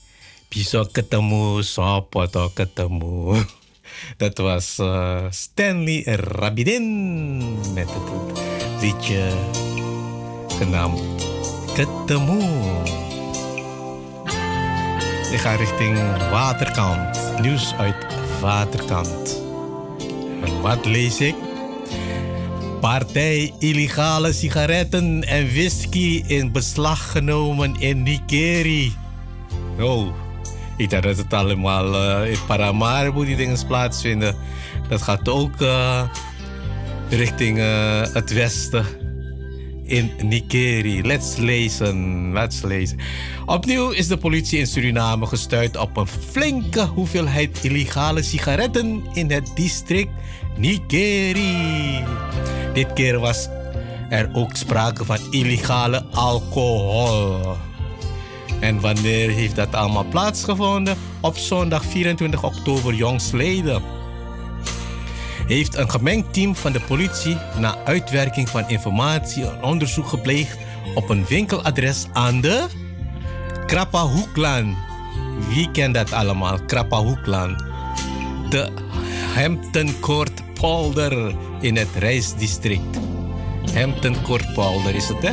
Bisa 0.47 0.87
ketemu 0.87 1.67
sopo 1.67 2.23
to 2.31 2.55
ketemu. 2.55 3.43
Dat 4.23 4.39
was 4.39 4.79
eh, 4.79 5.27
Stanley 5.35 6.07
Rabidin 6.07 6.87
met 7.75 7.91
het 7.91 8.09
liedje 8.81 9.29
genaamd 10.59 11.03
Ketemu. 11.75 12.41
Ik 15.31 15.39
ga 15.39 15.55
richting 15.55 15.99
Waterkant. 16.31 17.33
Nieuws 17.41 17.75
uit 17.75 18.07
Waterkant. 18.41 19.43
En 20.45 20.61
wat 20.61 20.85
lees 20.85 21.21
ik? 21.21 21.50
Partij 22.81 23.53
illegale 23.59 24.33
sigaretten 24.33 25.25
en 25.25 25.47
whisky 25.47 26.23
in 26.27 26.53
beslag 26.53 27.11
genomen 27.11 27.81
in 27.81 28.03
Nigeria. 28.03 28.91
Oh, 29.81 30.15
ik 30.77 30.91
dacht 30.91 31.03
dat 31.03 31.17
het 31.17 31.33
allemaal 31.33 31.95
eh, 31.95 32.31
in 32.31 32.39
Paramaribo 32.47 33.25
die 33.25 33.37
dingen 33.37 33.67
plaatsvinden. 33.67 34.37
Dat 34.89 35.03
gaat 35.03 35.29
ook 35.29 35.61
eh, 35.61 36.03
richting 37.09 37.59
eh, 37.59 38.03
het 38.13 38.33
westen 38.33 38.85
in 39.85 40.11
Nigeria. 40.23 41.03
Let's 41.03 41.37
lezen, 41.37 42.33
let's 42.33 42.63
lezen. 42.63 42.99
Opnieuw 43.47 43.91
is 43.91 44.07
de 44.07 44.17
politie 44.17 44.59
in 44.59 44.67
Suriname 44.67 45.27
gestuurd 45.27 45.77
op 45.77 45.97
een 45.97 46.07
flinke 46.07 46.85
hoeveelheid 46.85 47.59
illegale 47.65 48.23
sigaretten 48.23 49.03
in 49.13 49.31
het 49.31 49.53
district 49.55 50.11
Nigeria. 50.61 52.07
Dit 52.73 52.93
keer 52.93 53.19
was 53.19 53.49
er 54.09 54.31
ook 54.33 54.57
sprake 54.57 55.05
van 55.05 55.19
illegale 55.31 56.05
alcohol. 56.11 57.57
En 58.61 58.81
wanneer 58.81 59.31
heeft 59.31 59.57
dat 59.57 59.75
allemaal 59.75 60.05
plaatsgevonden? 60.05 60.97
Op 61.21 61.37
zondag 61.37 61.85
24 61.85 62.45
oktober 62.45 62.95
jongstleden. 62.95 63.83
Heeft 65.47 65.77
een 65.77 65.91
gemengd 65.91 66.33
team 66.33 66.57
van 66.57 66.73
de 66.73 66.81
politie 66.81 67.37
na 67.59 67.77
uitwerking 67.85 68.49
van 68.49 68.69
informatie 68.69 69.45
een 69.45 69.63
onderzoek 69.63 70.07
gepleegd 70.07 70.59
op 70.95 71.09
een 71.09 71.27
winkeladres 71.27 72.07
aan 72.13 72.41
de 72.41 72.67
Krappa. 73.67 74.09
Wie 75.49 75.71
kent 75.71 75.95
dat 75.95 76.13
allemaal? 76.13 76.59
Krappa. 76.67 77.17
De 78.49 78.73
Hampton 79.35 80.01
Court 80.01 80.43
Polder 80.61 81.35
in 81.61 81.77
het 81.77 81.89
reisdistrict. 81.99 82.99
Hampton 83.75 84.17
is 84.93 85.09
het, 85.09 85.23
hè? 85.23 85.33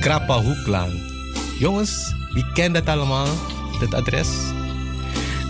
Krappa 0.00 0.42
Hoeklaan. 0.42 1.00
Jongens, 1.58 2.14
wie 2.32 2.52
kent 2.52 2.74
dat 2.74 2.86
allemaal, 2.86 3.28
dat 3.80 3.94
adres? 3.94 4.28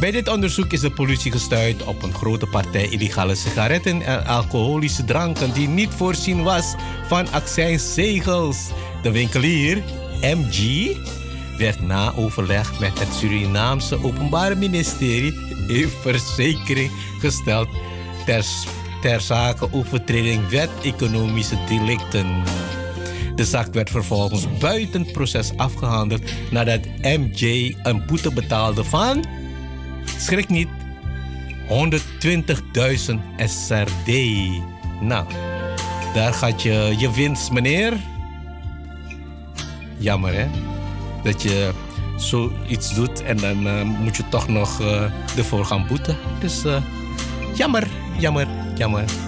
Bij 0.00 0.10
dit 0.10 0.28
onderzoek 0.28 0.72
is 0.72 0.80
de 0.80 0.90
politie 0.90 1.32
gestuurd 1.32 1.84
op 1.84 2.02
een 2.02 2.14
grote 2.14 2.46
partij 2.46 2.88
illegale 2.88 3.34
sigaretten 3.34 4.02
en 4.02 4.26
alcoholische 4.26 5.04
dranken 5.04 5.52
die 5.52 5.68
niet 5.68 5.94
voorzien 5.94 6.42
was 6.42 6.74
van 7.08 7.32
accijnszegels. 7.32 8.70
De 9.02 9.10
winkelier, 9.10 9.82
MG, 10.20 10.88
werd 11.58 11.80
na 11.80 12.12
overleg 12.14 12.80
met 12.80 12.98
het 12.98 13.14
Surinaamse 13.14 14.04
Openbare 14.04 14.54
Ministerie 14.54 15.34
in 15.68 15.88
verzekering 15.88 16.90
gesteld 17.18 17.68
ter, 18.26 18.44
ter 19.00 19.20
zake 19.20 19.72
overtreding 19.72 20.48
wet 20.48 20.70
economische 20.82 21.56
delicten. 21.68 22.42
De 23.34 23.44
zaak 23.44 23.74
werd 23.74 23.90
vervolgens 23.90 24.46
buiten 24.58 25.10
proces 25.10 25.52
afgehandeld 25.56 26.22
nadat 26.50 26.80
MJ 27.02 27.74
een 27.82 28.06
boete 28.06 28.32
betaalde 28.32 28.84
van, 28.84 29.24
schrik 30.18 30.48
niet, 30.48 30.68
120.000 31.68 33.14
SRD. 33.36 34.08
Nou, 35.00 35.26
daar 36.14 36.34
gaat 36.34 36.62
je, 36.62 36.94
je 36.98 37.12
winst, 37.12 37.50
meneer. 37.50 37.92
Jammer 39.98 40.34
hè, 40.34 40.46
dat 41.22 41.42
je 41.42 41.72
zoiets 42.16 42.94
doet 42.94 43.22
en 43.22 43.36
dan 43.36 43.66
eh, 43.66 43.82
moet 43.82 44.16
je 44.16 44.28
toch 44.28 44.48
nog 44.48 44.80
eh, 44.80 45.02
ervoor 45.36 45.64
gaan 45.64 45.86
boeten. 45.86 46.16
Dus 46.40 46.64
eh, 46.64 46.82
jammer, 47.54 47.86
jammer, 48.18 48.46
jammer. 48.78 49.27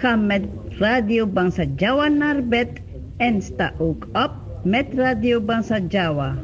Ga 0.00 0.16
met 0.16 0.42
Radio 0.78 1.26
Bangsa 1.26 1.64
Jawa 1.76 2.08
naar 2.08 2.40
bed 2.48 2.80
en 3.16 3.42
sta 3.42 3.72
ook 3.78 4.06
op 4.12 4.30
met 4.62 4.86
Radio 4.94 5.40
Bangsa 5.40 5.78
Jawa. 5.88 6.34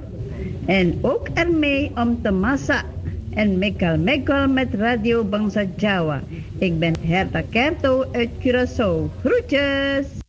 En 0.67 0.99
ook 1.01 1.29
ermee 1.35 1.93
om 1.95 2.23
te 2.23 2.31
massa 2.31 2.83
en 3.35 3.59
mekal 3.59 3.97
mekal 3.99 4.49
met 4.49 4.75
Radio 4.75 5.25
Bangsa 5.25 5.65
Jawa. 5.77 6.21
Ik 6.59 6.79
ben 6.79 6.95
Herta 7.01 7.43
Kerto 7.51 8.05
uit 8.13 8.31
Curaçao. 8.41 9.09
Groetjes! 9.25 10.26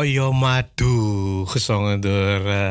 Koyomadu, 0.00 1.44
gezongen 1.46 2.00
door 2.00 2.40
uh, 2.40 2.68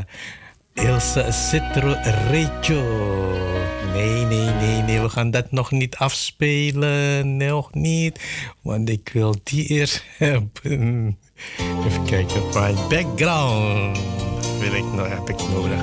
Ilse 0.73 1.25
Citro 1.32 1.95
Recho. 2.32 2.82
Nee, 3.93 4.25
nee, 4.25 4.49
nee, 4.49 4.82
nee, 4.82 5.01
we 5.01 5.09
gaan 5.09 5.32
dat 5.32 5.51
nog 5.51 5.71
niet 5.71 5.95
afspelen. 5.95 7.38
Nog 7.38 7.73
niet, 7.73 8.19
want 8.61 8.89
ik 8.89 9.09
wil 9.13 9.36
die 9.43 9.67
eerst 9.67 10.03
hebben. 10.17 11.17
Even 11.86 12.05
kijken, 12.05 12.41
my 12.53 12.73
background 12.89 13.99
wil 14.59 14.73
ik 14.73 14.93
nog, 14.93 15.09
heb 15.09 15.30
ik 15.30 15.49
nodig. 15.49 15.82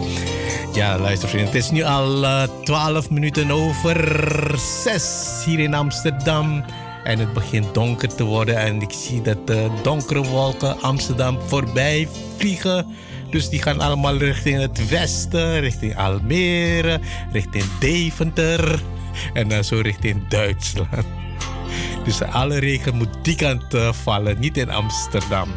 Ja, 0.75 0.99
luister 0.99 1.29
vrienden, 1.29 1.53
het 1.53 1.63
is 1.63 1.71
nu 1.71 1.83
al 1.83 2.23
uh, 2.23 2.43
eh, 2.43 2.51
12 2.65 3.11
minuten 3.11 3.51
over 3.51 4.59
6 4.59 5.43
hier 5.45 5.59
in 5.59 5.75
Amsterdam. 5.75 6.65
En 7.07 7.19
het 7.19 7.33
begint 7.33 7.75
donker 7.75 8.15
te 8.15 8.25
worden 8.25 8.57
en 8.57 8.81
ik 8.83 8.93
zie 8.93 9.23
dat 9.23 9.47
de 9.47 9.71
donkere 9.83 10.23
wolken 10.23 10.81
Amsterdam 10.81 11.39
voorbij 11.47 12.09
vliegen. 12.37 12.87
Dus 13.31 13.49
die 13.49 13.63
gaan 13.63 13.81
allemaal 13.81 14.17
richting 14.17 14.61
het 14.61 14.89
westen, 14.89 15.61
richting 15.61 15.97
Almere, 15.97 17.01
richting 17.33 17.65
Deventer 17.81 18.83
en 19.33 19.49
dan 19.49 19.65
zo 19.65 19.81
richting 19.81 20.29
Duitsland. 20.29 21.07
Dus 22.05 22.23
alle 22.23 22.59
regen 22.59 22.97
moet 22.97 23.09
die 23.23 23.37
kant 23.37 23.75
uh, 23.75 23.93
vallen, 23.93 24.39
niet 24.41 24.57
in 24.57 24.71
Amsterdam. 24.71 25.49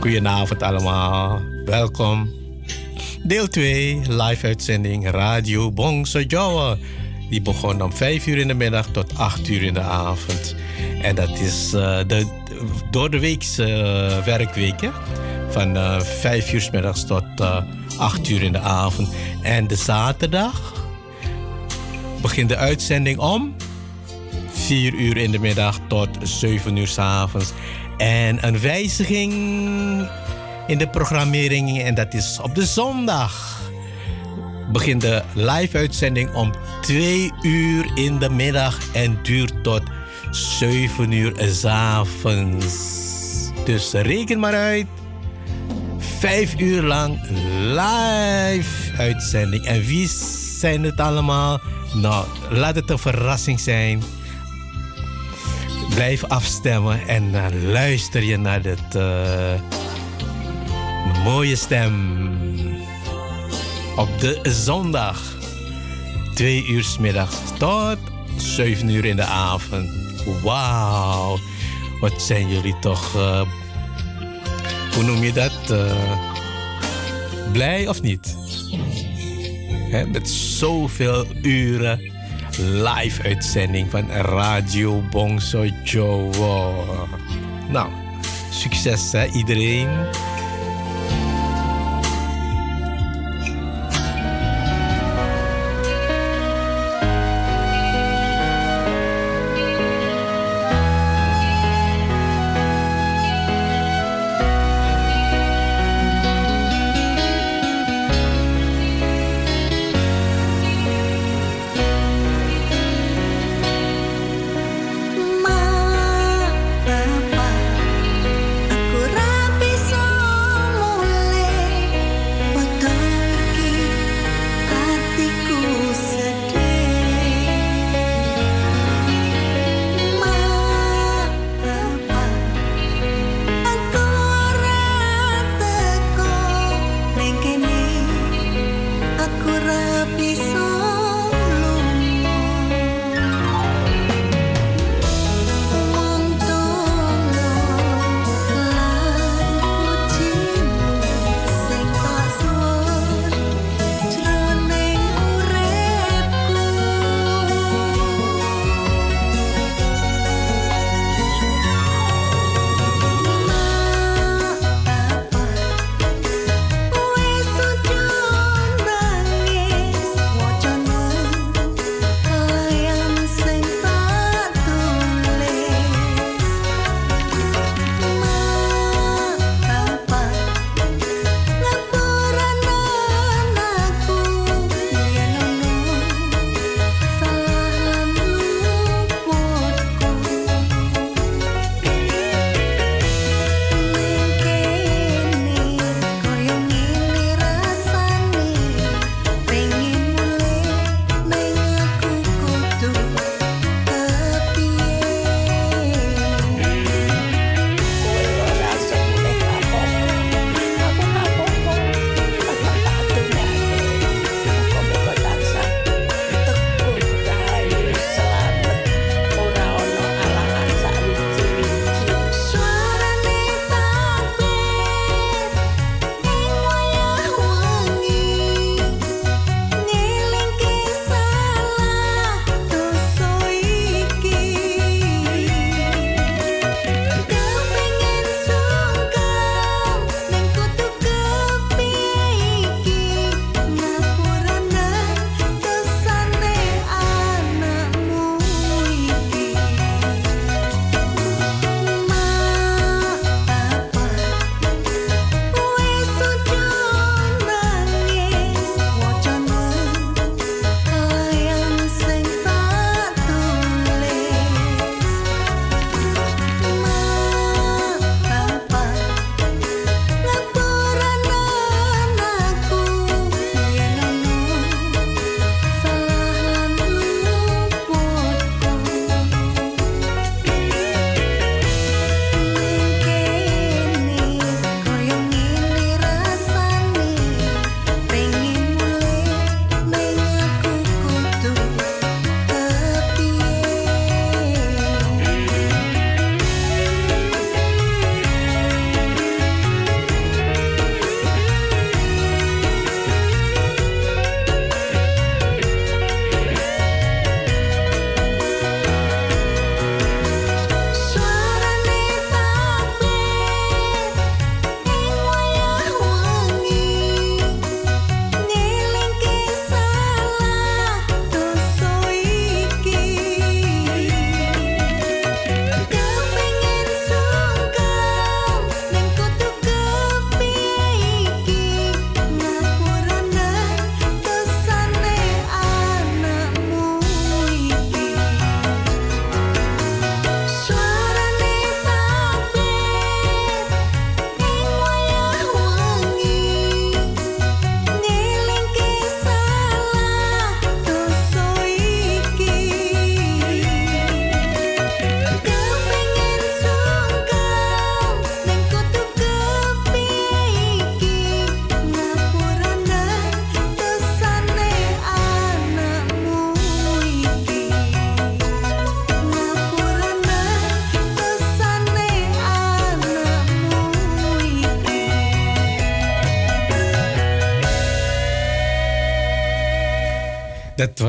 Goedenavond 0.00 0.62
allemaal, 0.62 1.42
welkom. 1.64 2.30
Deel 3.22 3.48
2, 3.48 4.00
live 4.08 4.46
uitzending 4.46 5.10
Radio 5.10 5.72
Bongso 5.72 6.20
Jawa. 6.20 6.76
Die 7.30 7.42
begon 7.42 7.82
om 7.82 7.92
5 7.92 8.26
uur 8.26 8.38
in 8.38 8.48
de 8.48 8.54
middag 8.54 8.86
tot 8.86 9.18
8 9.18 9.48
uur 9.48 9.62
in 9.62 9.74
de 9.74 9.80
avond. 9.80 10.54
En 11.04 11.14
dat 11.14 11.38
is 11.38 11.72
uh, 11.74 11.98
de 12.06 12.26
door 12.90 13.10
de 13.10 13.18
weekse 13.18 13.68
uh, 13.68 14.24
werkweek. 14.24 14.80
Hè? 14.80 14.90
Van 15.48 15.76
uh, 15.76 16.00
5 16.00 16.52
uur 16.52 16.60
s 16.60 16.70
middags 16.70 17.06
tot 17.06 17.24
8 17.98 18.28
uur 18.28 18.42
in 18.42 18.52
de 18.52 18.58
avond. 18.58 19.08
En 19.42 19.66
de 19.66 19.76
zaterdag 19.76 20.74
begint 22.22 22.48
de 22.48 22.56
uitzending 22.56 23.18
om 23.18 23.54
4 24.50 24.94
uur 24.94 25.16
in 25.16 25.30
de 25.30 25.38
middag 25.38 25.80
tot 25.88 26.08
7 26.22 26.76
uur 26.76 26.86
s 26.86 26.98
avonds. 26.98 27.52
En 27.96 28.46
een 28.46 28.60
wijziging 28.60 29.32
in 30.66 30.78
de 30.78 30.88
programmering 30.88 31.82
en 31.82 31.94
dat 31.94 32.14
is 32.14 32.38
op 32.42 32.54
de 32.54 32.66
zondag. 32.66 33.62
Begint 34.72 35.00
de 35.00 35.22
live-uitzending 35.34 36.34
om 36.34 36.52
2 36.80 37.32
uur 37.42 37.90
in 37.94 38.18
de 38.18 38.30
middag 38.30 38.78
en 38.92 39.18
duurt 39.22 39.62
tot 39.62 39.82
7 40.34 41.12
uur 41.12 41.32
s 41.38 41.64
avonds. 41.64 43.52
Dus 43.64 43.92
reken 43.92 44.38
maar 44.38 44.54
uit. 44.54 44.86
5 45.98 46.60
uur 46.60 46.82
lang 46.82 47.20
live 47.60 48.96
uitzending. 48.98 49.64
En 49.64 49.84
wie 49.84 50.08
zijn 50.58 50.82
het 50.82 51.00
allemaal? 51.00 51.60
Nou, 51.92 52.26
laat 52.50 52.74
het 52.74 52.90
een 52.90 52.98
verrassing 52.98 53.60
zijn. 53.60 54.02
Blijf 55.94 56.24
afstemmen 56.24 57.08
en 57.08 57.24
uh, 57.24 57.44
luister 57.72 58.22
je 58.22 58.36
naar 58.36 58.62
dit 58.62 58.94
uh, 58.96 59.60
mooie 61.24 61.56
stem. 61.56 62.28
Op 63.96 64.20
de 64.20 64.38
zondag. 64.42 65.22
Twee 66.34 66.66
uur 66.66 66.84
s 66.84 66.98
middags 66.98 67.36
tot 67.58 67.98
7 68.36 68.88
uur 68.88 69.04
in 69.04 69.16
de 69.16 69.24
avond. 69.24 70.03
Wauw. 70.42 71.38
Wat 72.00 72.22
zijn 72.22 72.48
jullie 72.48 72.78
toch... 72.78 73.16
Uh, 73.16 73.40
hoe 74.94 75.02
noem 75.02 75.22
je 75.22 75.32
dat? 75.32 75.52
blij 77.52 77.88
of 77.88 78.02
niet? 78.02 78.36
Met 80.12 80.28
zoveel 80.30 81.26
uren 81.42 82.12
live 82.58 83.22
uitzending 83.22 83.90
van 83.90 84.10
Radio 84.10 85.02
Bongso 85.10 85.66
Joe. 85.84 86.30
Nou, 87.68 87.88
succes 88.50 89.12
hè 89.12 89.26
iedereen. 89.26 89.88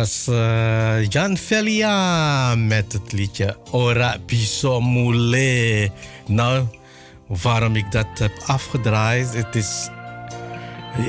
Was 0.05 0.27
uh, 0.29 1.05
Jan 1.07 1.37
Velia 1.37 2.55
met 2.55 2.93
het 2.93 3.11
liedje 3.11 3.57
Ora 3.71 4.17
Bisomule. 4.25 5.91
Nou, 6.27 6.65
waarom 7.27 7.75
ik 7.75 7.91
dat 7.91 8.07
heb 8.13 8.31
afgedraaid, 8.45 9.33
het 9.33 9.55
is... 9.55 9.89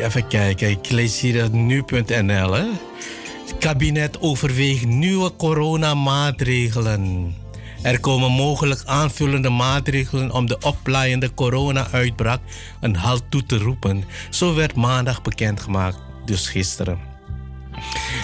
Even 0.01 0.29
kijken, 0.29 0.71
ik 0.71 0.91
lees 0.91 1.21
hier 1.21 1.51
nu.nl. 1.51 2.53
Het 2.53 3.59
kabinet 3.59 4.21
overweegt 4.21 4.87
nieuwe 4.87 5.37
coronamaatregelen. 5.37 7.35
Er 7.83 8.01
komen 8.01 8.33
mogelijk 8.33 8.83
aanvullende 8.85 9.51
maatregelen 9.51 10.31
om 10.31 10.47
de 10.47 10.59
oplaaiende 10.59 11.35
corona-uitbraak 11.35 12.41
een 12.81 12.97
halt 12.97 13.25
toe 13.29 13.47
te 13.47 13.59
roepen. 13.59 14.05
Zo 14.31 14.55
werd 14.55 14.75
maandag 14.75 15.23
bekendgemaakt, 15.23 15.99
dus 16.25 16.49
gisteren. 16.49 17.06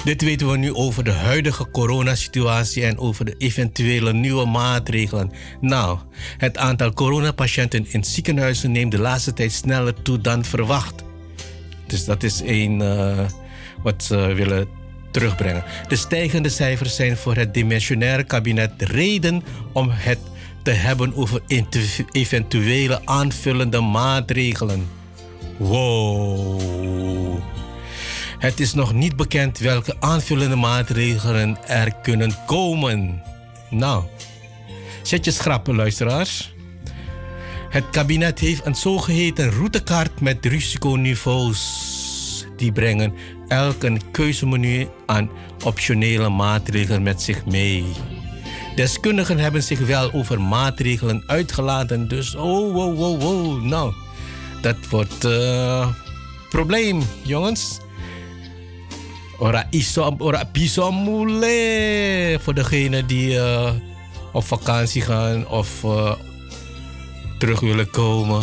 Dit 0.05 0.23
weten 0.23 0.51
we 0.51 0.57
nu 0.57 0.75
over 0.75 1.05
de 1.05 1.13
huidige 1.13 1.71
coronasituatie 1.71 2.85
en 2.85 2.99
over 2.99 3.25
de 3.25 3.35
eventuele 3.39 4.13
nieuwe 4.13 4.47
maatregelen. 4.47 5.33
Nou, 5.61 5.99
het 6.39 6.57
aantal 6.57 6.93
coronapatiënten 6.93 7.87
in 7.89 8.05
ziekenhuizen 8.05 8.73
neemt 8.73 8.91
de 8.91 8.99
laatste 8.99 9.33
tijd 9.33 9.53
sneller 9.53 10.03
toe 10.03 10.21
dan 10.21 10.45
verwacht. 10.45 11.03
Dus 11.87 12.05
dat 12.05 12.23
is 12.23 12.43
één 12.43 12.81
uh, 12.81 13.19
wat 13.83 14.05
ze 14.05 14.17
willen 14.17 14.69
terugbrengen. 15.11 15.65
De 15.89 15.97
stijgende 15.97 16.49
cijfers 16.49 16.97
zijn 16.97 17.17
voor 17.17 17.35
het 17.35 17.55
dimensionaire 17.55 18.25
kabinet 18.25 18.73
reden 18.79 19.43
om 19.73 19.89
het 19.91 20.19
te 20.63 20.71
hebben 20.71 21.15
over 21.15 21.41
eventuele 22.13 23.01
aanvullende 23.05 23.81
maatregelen. 23.81 24.89
Wow. 25.57 27.52
Het 28.43 28.61
is 28.61 28.75
nog 28.75 28.95
niet 28.95 29.17
bekend 29.17 29.59
welke 29.59 29.97
aanvullende 30.01 30.57
maatregelen 30.57 31.59
er 31.67 31.93
kunnen 32.03 32.35
komen. 32.47 33.23
Nou, 33.71 34.05
zet 35.03 35.25
je 35.25 35.31
schrappen, 35.31 35.75
luisteraars. 35.75 36.55
Het 37.71 37.91
kabinet 37.91 38.39
heeft 38.39 38.67
een 38.67 38.75
zogeheten 38.75 39.51
routekaart 39.51 40.21
met 40.21 40.47
risiconiveaus. 40.47 41.61
Die 42.57 42.73
brengen 42.73 43.15
elk 43.49 43.77
keuzemenu 44.11 44.89
aan 45.07 45.31
optionele 45.65 46.29
maatregelen 46.29 47.03
met 47.03 47.23
zich 47.23 47.47
mee. 47.47 47.85
Deskundigen 48.75 49.39
hebben 49.39 49.63
zich 49.63 49.79
wel 49.79 50.13
over 50.13 50.41
maatregelen 50.41 51.25
uitgelaten, 51.27 52.09
dus 52.09 52.35
oh, 52.35 52.73
wow, 52.73 52.97
wow, 52.97 53.23
wow. 53.23 53.63
Nou, 53.63 53.93
dat 54.61 54.77
wordt 54.91 55.25
uh, 55.25 55.89
probleem, 56.49 57.03
jongens. 57.23 57.81
Ora 59.43 59.67
isom, 59.71 60.21
ora 60.23 60.45
bisomule. 60.53 62.39
Voor 62.41 62.55
degenen 62.55 63.07
die 63.07 63.35
uh, 63.35 63.71
op 64.33 64.45
vakantie 64.45 65.03
gaan 65.03 65.49
of 65.49 65.83
uh, 65.85 66.13
terug 67.39 67.61
willen 67.61 67.91
komen. 67.91 68.43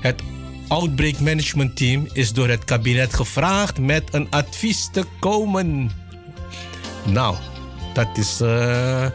Het 0.00 0.22
Outbreak 0.68 1.20
Management 1.20 1.76
Team 1.76 2.08
is 2.12 2.32
door 2.32 2.48
het 2.48 2.64
kabinet 2.64 3.14
gevraagd 3.14 3.78
met 3.78 4.02
een 4.10 4.26
advies 4.30 4.88
te 4.92 5.04
komen. 5.20 5.90
Nou, 7.04 7.36
dat 7.94 8.08
is. 8.14 8.40
Uh, 8.40 9.06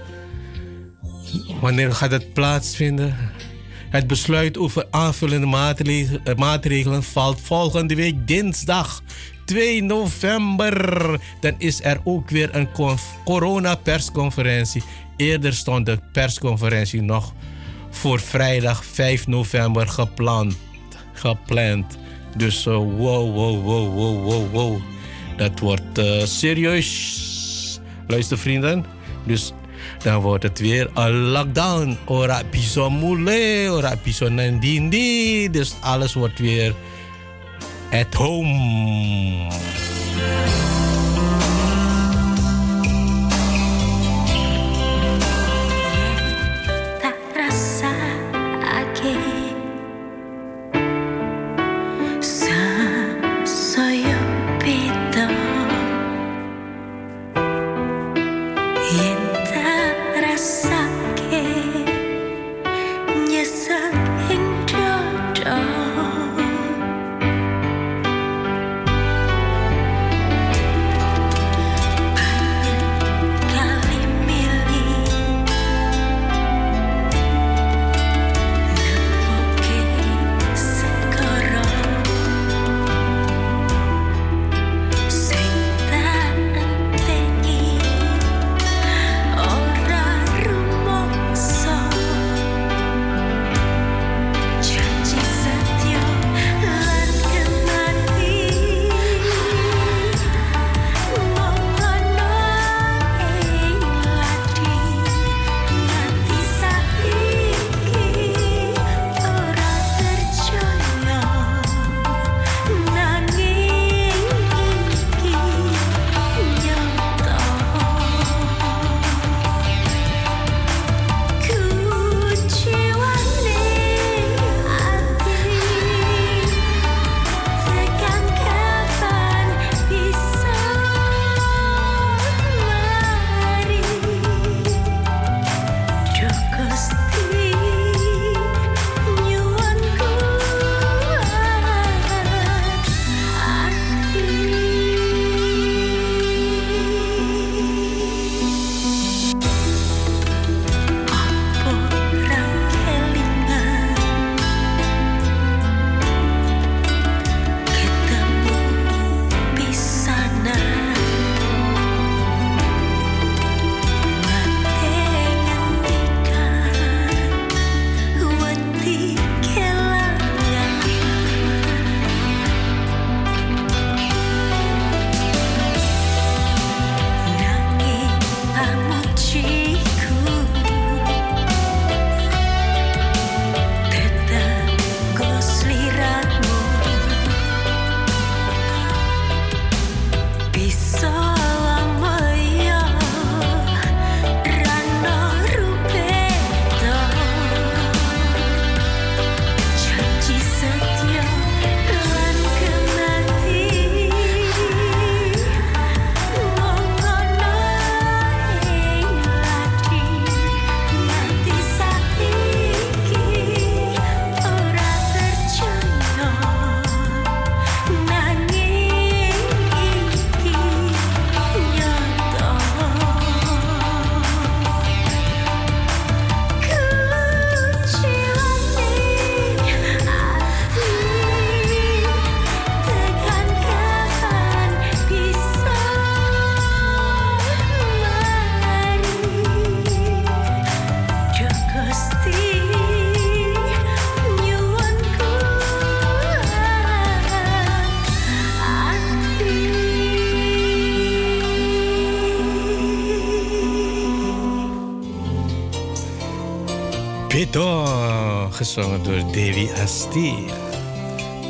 wanneer 1.61 1.94
gaat 1.94 2.11
het 2.11 2.34
plaatsvinden? 2.34 3.15
Het 3.90 4.07
besluit 4.07 4.57
over 4.57 4.86
aanvullende 4.90 5.73
maatregelen 6.36 7.03
valt 7.03 7.41
volgende 7.41 7.95
week 7.95 8.27
dinsdag 8.27 9.02
2 9.50 9.84
november. 9.84 11.20
Dan 11.40 11.54
is 11.58 11.84
er 11.84 12.00
ook 12.04 12.30
weer 12.30 12.56
een 12.56 12.68
corona-persconferentie. 13.26 14.84
Eerder 15.18 15.54
stond 15.54 15.86
de 15.86 16.00
persconferentie 16.12 17.02
nog 17.02 17.34
voor 17.90 18.20
vrijdag 18.20 18.86
5 18.86 19.28
november 19.28 19.88
gepland. 19.88 20.58
gepland. 21.14 21.98
Dus 22.38 22.66
uh, 22.66 22.74
wow, 22.76 23.34
wow, 23.34 23.64
wow, 23.64 24.24
wow, 24.24 24.52
wow. 24.52 24.82
Dat 25.38 25.60
wordt 25.60 25.98
uh, 26.00 26.24
serieus. 26.24 27.80
Luister 28.08 28.38
vrienden. 28.38 28.86
Dus 29.26 29.54
dan 30.04 30.22
wordt 30.22 30.44
het 30.44 30.60
weer 30.60 30.90
een 30.94 31.12
lockdown. 31.12 31.98
Ora 32.06 32.42
piso 32.50 32.90
mule, 32.90 33.68
ora 33.72 33.96
piso 33.96 34.30
nandindi. 34.30 35.50
Dus 35.50 35.74
alles 35.82 36.14
wordt 36.14 36.40
weer 36.40 36.74
at 37.91 38.14
home. 38.14 39.49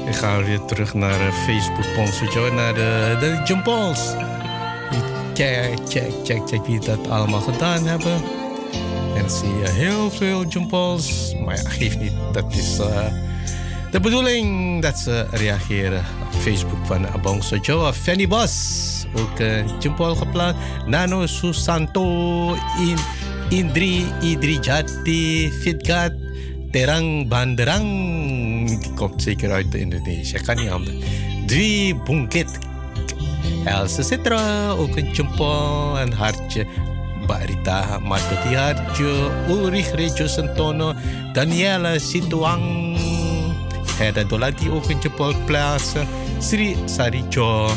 Ik 0.06 0.16
ga 0.16 0.44
weer 0.44 0.66
terug 0.66 0.94
naar 0.94 1.22
uh, 1.22 1.34
Facebook 1.34 1.94
Ponce 1.96 2.52
naar 2.54 2.74
de, 2.74 3.18
de 3.46 3.62
Balls. 3.64 4.14
Check, 5.34 5.80
check, 5.88 6.12
check, 6.24 6.48
check 6.48 6.66
wie 6.66 6.80
dat 6.80 7.10
allemaal 7.10 7.42
gedaan 7.42 7.86
hebben. 7.86 8.22
En 9.16 9.30
zie 9.30 9.50
je 9.50 9.70
heel 9.70 10.12
veel 10.12 10.68
Balls. 10.68 11.36
Maar 11.46 11.56
ja, 11.56 11.70
geeft 11.70 12.00
niet. 12.00 12.12
Dat 12.32 12.46
is 12.56 12.80
uh, 12.80 12.88
de 13.92 14.00
bedoeling 14.00 14.82
dat 14.82 14.98
ze 14.98 15.28
reageren 15.32 16.06
op 16.26 16.42
Facebook 16.42 16.86
van 16.86 17.08
Abongso 17.08 17.56
Joe. 17.56 17.94
Fanny 17.94 18.28
Bos. 18.28 19.06
Ook 19.16 19.40
uh, 19.40 19.96
Ball 19.98 20.16
geplaatst. 20.16 20.62
Nano 20.86 21.26
Susanto. 21.26 22.54
In, 22.80 22.98
Indri 23.50 24.06
Idrijati 24.22 25.52
Fitgat 25.62 26.12
Terang 26.72 27.28
Banderang. 27.28 27.88
Die 28.82 28.94
komt 28.94 29.22
zeker 29.22 29.52
uit 29.52 29.76
Indonesië, 29.76 30.38
kan 30.40 30.56
niet 30.56 30.70
anders. 30.70 30.96
Dwi 31.46 31.96
Bungkit. 32.06 32.60
Elsa 33.66 34.02
Citra, 34.02 34.70
ook 34.70 34.96
een 34.96 35.14
chumpol, 35.14 36.00
een 36.00 36.14
hartje. 36.14 36.66
Barita 37.28 38.00
Matoti 38.00 38.56
Harjo, 38.56 39.32
Ulrich 39.50 39.92
Rejo 39.94 40.28
Santono, 40.28 40.94
Daniela 41.34 42.00
Situang. 42.00 42.98
Heda 43.98 44.24
Dolati 44.24 44.70
ook 44.70 44.90
een 44.90 45.00
chumpol 45.00 45.34
plaatsen. 45.46 46.08
Sri 46.40 46.76
Sarijo. 46.86 47.70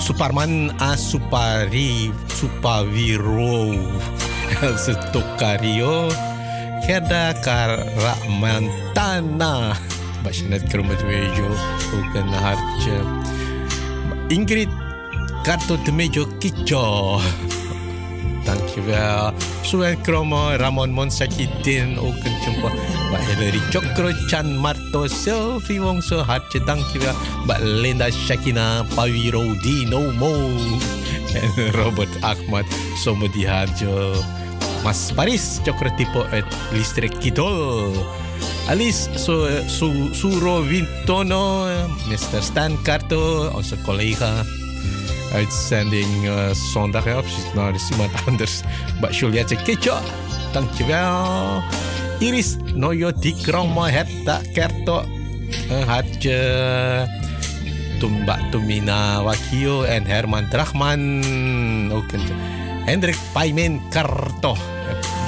Suparman 0.00 0.72
Asupari 0.80 2.10
Supaviro 2.26 3.76
Elsa 4.62 4.94
Tokario 5.12 6.08
Gerda 6.86 7.32
Karamantana 7.44 9.76
Baš 10.24 10.42
net 10.48 10.62
kromet 10.68 11.02
wejo 11.02 11.46
ook 11.94 12.14
een 12.14 12.28
hartje 12.28 13.00
Ingrid 14.28 14.68
Karto 15.42 15.82
Temejo 15.82 16.26
Kicho 16.38 17.20
Dankjewel 18.44 19.32
Suen 19.62 20.00
Kromo 20.00 20.50
Ramon 20.56 20.90
Monsakitin 20.90 21.98
ook 21.98 22.16
een 22.24 22.32
jumpa. 22.44 22.70
Mbak 23.08 23.20
Hillary 23.20 23.60
Chokro 23.70 24.10
Chan 24.28 24.56
Marto 24.56 25.06
Sylvie 25.06 25.80
Wongso 25.80 26.22
hartje 26.22 26.64
dankjewel 26.64 27.14
Linda 27.60 28.10
Shakina 28.10 28.84
Pawiro 28.94 29.54
Dino 29.62 30.12
Mo. 30.12 30.32
En 31.34 31.72
Robert 31.72 32.16
Ahmad 32.20 32.64
Somodi 32.96 33.46
Harjo 33.46 34.12
Mas 34.84 35.12
Paris 35.12 35.60
Cokrotipo 35.64 36.24
uit 36.32 36.46
Listrik 36.72 37.12
Kidol 37.20 37.92
Alice 38.68 39.10
Su, 39.18 39.46
Su, 39.68 40.14
Suro 40.14 40.62
Vintono 40.62 41.68
Mr. 42.08 42.40
Stan 42.42 42.76
Karto 42.82 43.50
onze 43.54 43.76
collega 43.84 44.44
uitzending 45.34 46.26
uh, 46.26 46.50
zondag 46.72 47.06
ja, 47.06 47.20
precies 47.22 47.46
nou 47.54 47.70
is 47.74 47.86
iemand 47.94 48.14
anders. 48.28 48.62
Mbak 48.98 49.12
Juliette 49.14 49.56
Kecho 49.62 49.98
dankjewel. 50.54 51.62
Iris 52.20 52.58
Noyo 52.74 53.14
Dikromo 53.14 53.86
Hetta 53.86 54.40
Kerto 54.54 55.04
een 55.70 55.86
hartje. 55.86 56.38
Mbak 58.00 58.48
Tumina 58.50 59.20
Wakio 59.20 59.84
en 59.84 60.08
Herman 60.08 60.48
Drachman 60.48 61.20
ook 61.92 62.12
een 62.12 62.24
Hendrik 62.84 63.18
Paimen 63.32 63.80
Karto 63.90 64.56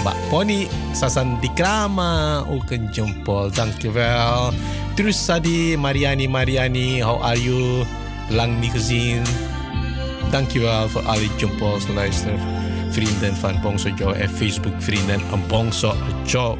Mbak 0.00 0.16
Pony 0.30 0.66
Sasan 0.92 1.40
Dikrama 1.40 2.44
ook 2.48 2.70
een 2.70 2.88
jempol 2.92 3.50
dankjewel 3.50 4.52
Terus 4.94 5.24
Sadi 5.24 5.76
Mariani 5.76 6.28
Mariani 6.28 7.02
how 7.02 7.22
are 7.22 7.42
you 7.42 7.84
lang 8.28 8.60
niet 8.60 8.70
gezien 8.70 9.22
Dankjewel 10.32 10.88
voor 10.88 11.02
alle 11.02 11.28
jumpo's 11.36 11.88
luister. 11.88 12.38
Vrienden 12.90 13.36
van 13.36 13.60
Bongso 13.60 13.88
Joe 13.88 14.14
en 14.14 14.30
Facebook 14.30 14.74
vrienden 14.78 15.20
Bongso 15.48 15.94
Joe. 16.26 16.56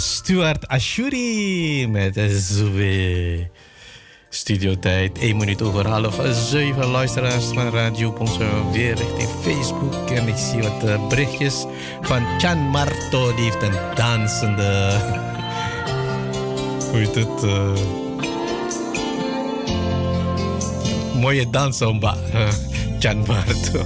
Stuart 0.00 0.68
Ashuri 0.68 1.86
met 1.88 2.20
Zoe. 2.28 3.48
Studiotijd, 4.28 5.18
1 5.18 5.36
minuut 5.36 5.62
over 5.62 5.86
half 5.86 6.20
7 6.32 6.86
luisteraars 6.86 7.44
van 7.44 7.70
Radio 7.70 8.12
Bonso 8.12 8.70
weer 8.72 8.94
richting 8.94 9.28
Facebook. 9.42 10.10
En 10.10 10.28
ik 10.28 10.36
zie 10.36 10.62
wat 10.62 10.84
uh, 10.84 11.08
berichtjes 11.08 11.64
van 12.00 12.38
Chan 12.38 12.58
Marto, 12.58 13.34
die 13.34 13.44
heeft 13.44 13.62
een 13.62 13.94
dansende. 13.94 14.98
Hoe 16.90 16.98
heet 16.98 17.14
het? 17.14 17.44
Uh, 17.44 17.72
mooie 21.14 21.50
dans, 21.50 21.80
uh, 21.80 22.12
Chan 22.98 23.18
Marto. 23.26 23.84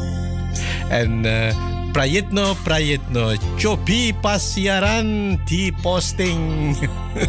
En. 0.89 1.25
Prayitno, 1.95 2.59
Prayitno. 2.67 3.39
Chopi 3.55 4.11
pasiaran 4.19 5.39
di 5.47 5.71
posting. 5.79 6.75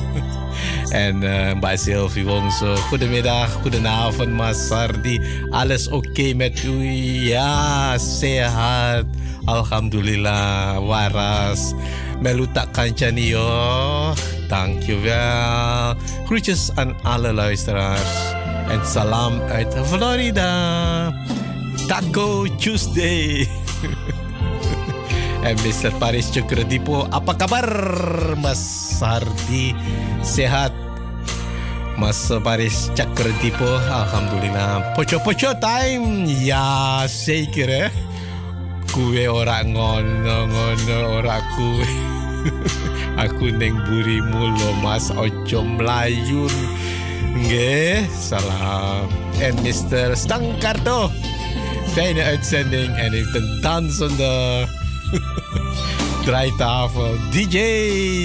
en 1.05 1.21
uh, 1.21 1.53
Mbak 1.53 1.77
Sylvie 1.77 2.25
Wongso, 2.25 2.73
goedemiddag, 2.89 3.45
goedenavond 3.61 4.33
Mas 4.33 4.57
Sardi. 4.57 5.21
Alles 5.53 5.85
oké 5.85 6.09
okay 6.09 6.31
met 6.33 6.57
u? 6.65 6.81
Ja, 7.29 7.93
sehat. 8.01 9.05
Alhamdulillah, 9.45 10.81
waras. 10.81 11.77
Melutak 12.17 12.73
kancani 12.73 13.37
yo. 13.37 14.17
Dankjewel. 14.49 15.93
Groetjes 16.25 16.73
aan 16.73 16.97
alle 17.05 17.29
luisteraars. 17.29 18.33
En 18.73 18.81
salam 18.81 19.37
uit 19.45 19.69
Florida. 19.93 20.49
Taco 21.85 22.49
Tuesday. 22.57 23.45
Mr. 25.53 25.93
Paris 26.01 26.33
Cukredipo, 26.33 27.05
apa 27.13 27.37
kabar 27.37 27.69
Mas 28.41 28.57
Sardi? 28.97 29.77
Sehat? 30.25 30.73
Mas 32.01 32.33
Paris 32.41 32.89
Cakredipo, 32.97 33.77
Alhamdulillah. 33.87 34.97
Poco-poco 34.97 35.53
time? 35.61 36.25
Ya, 36.41 37.05
zeker 37.05 37.69
hè. 37.69 37.85
Kue 38.89 39.29
ora 39.29 39.61
ngono 39.61 40.49
ngono 40.49 40.97
ora 41.21 41.37
kue. 41.53 41.87
Aku 43.23 43.53
neng 43.53 43.77
burimu 43.85 44.49
lo 44.49 44.69
mas 44.81 45.13
ojo 45.13 45.61
mlayun. 45.61 46.51
Nggih, 47.37 48.09
salam. 48.09 49.07
En 49.37 49.53
Mr. 49.61 50.17
Stangkarto. 50.17 51.13
Fijne 51.93 52.23
uitzending 52.33 52.91
en 52.97 53.11
heeft 53.13 53.35
een 53.35 53.47
dansende 53.61 54.65
Draaitafel 56.25 57.17
DJ 57.31 57.57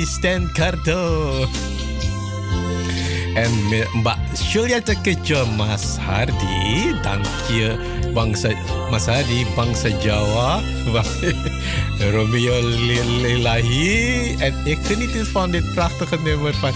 Stan 0.06 0.50
Cardo. 0.52 1.46
En 3.34 3.50
Mbak 3.94 4.18
Juliette 4.52 4.96
Kejo 5.02 5.46
Mas 5.56 5.96
Hardi, 5.96 6.94
dank 7.02 7.26
je 7.48 7.76
bangsa 8.14 8.48
Mas 8.90 9.06
Hardi, 9.06 9.46
bangsa 9.56 9.88
Jawa, 9.88 10.62
Romeo 12.14 12.60
Lilahi. 13.22 14.34
En 14.38 14.54
ik 14.64 14.78
geniet 14.82 15.28
van 15.28 15.50
dit 15.50 15.74
prachtige 15.74 16.18
nummer 16.22 16.54
van 16.54 16.72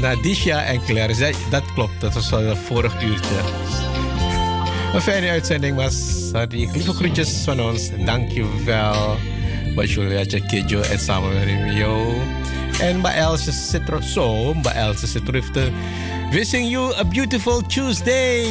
Nadisha 0.00 0.62
en 0.62 0.80
Claire. 0.84 1.32
Dat 1.50 1.62
klopt, 1.74 2.00
dat 2.00 2.14
was 2.14 2.32
al 2.32 2.56
vorig 2.56 3.02
uurtje. 3.02 3.36
Een 4.94 5.00
fijne 5.00 5.28
uitzending, 5.28 5.76
Mas 5.76 6.28
Hardi. 6.32 6.68
Lieve 6.72 6.92
groetjes 6.92 7.42
van 7.44 7.60
ons, 7.60 7.90
dank 8.04 8.30
je 8.30 8.46
wel. 8.64 9.16
Mbak 9.78 9.90
Julia 9.90 10.24
Kejo 10.26 10.80
en 10.80 10.98
samen 10.98 11.34
met 11.34 11.44
Remio. 11.44 12.22
En 12.80 12.98
Mbak 12.98 13.14
Else 13.14 13.52
zit 13.52 13.82
zo. 14.02 14.54
Mbak 14.54 14.74
Else 14.74 15.06
zit 15.06 15.22
Wishing 16.30 16.70
you 16.70 16.94
a 16.98 17.04
beautiful 17.04 17.62
Tuesday. 17.62 18.46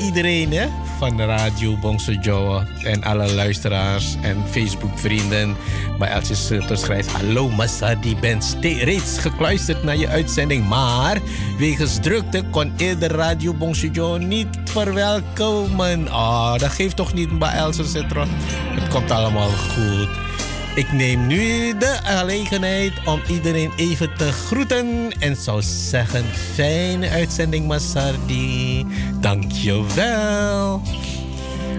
Iedereen 0.00 0.52
hè? 0.52 0.66
van 0.98 1.16
de 1.16 1.24
radio 1.24 1.76
Bongso 1.76 2.12
Joa. 2.12 2.66
En 2.84 3.02
alle 3.02 3.34
luisteraars 3.34 4.16
en 4.22 4.44
Facebook 4.50 4.98
vrienden. 4.98 5.56
Mbak 5.94 6.08
Else 6.08 6.34
Sutter 6.34 6.76
schrijft... 6.76 7.12
Hallo 7.12 7.48
Masadi, 7.48 8.16
ben 8.16 8.40
reeds 8.60 9.18
gekluisterd 9.18 9.82
naar 9.82 9.96
je 9.96 10.08
uitzending. 10.08 10.68
Maar 10.68 11.18
wegens 11.58 11.98
drukte 12.00 12.44
kon 12.50 12.72
eerder 12.76 13.12
radio 13.12 13.54
Bongso 13.54 13.86
Joa 13.86 14.16
niet 14.16 14.48
verwelkomen. 14.64 16.08
Ah, 16.08 16.18
oh, 16.18 16.58
dat 16.58 16.70
geeft 16.70 16.96
toch 16.96 17.12
niet 17.14 17.30
Mbak 17.32 17.52
Else 17.52 17.84
Sutter. 17.84 18.26
Het 18.74 18.88
komt 18.88 19.10
allemaal 19.10 19.50
goed. 19.50 20.31
Ik 20.74 20.92
neem 20.92 21.26
nu 21.26 21.76
de 21.78 21.98
gelegenheid 22.02 22.92
om 23.04 23.22
iedereen 23.28 23.72
even 23.76 24.14
te 24.16 24.32
groeten 24.32 25.12
en 25.18 25.36
zou 25.36 25.62
zeggen: 25.62 26.24
fijne 26.54 27.08
uitzending, 27.08 27.66
Masardi. 27.66 28.86
Dankjewel. 29.20 30.82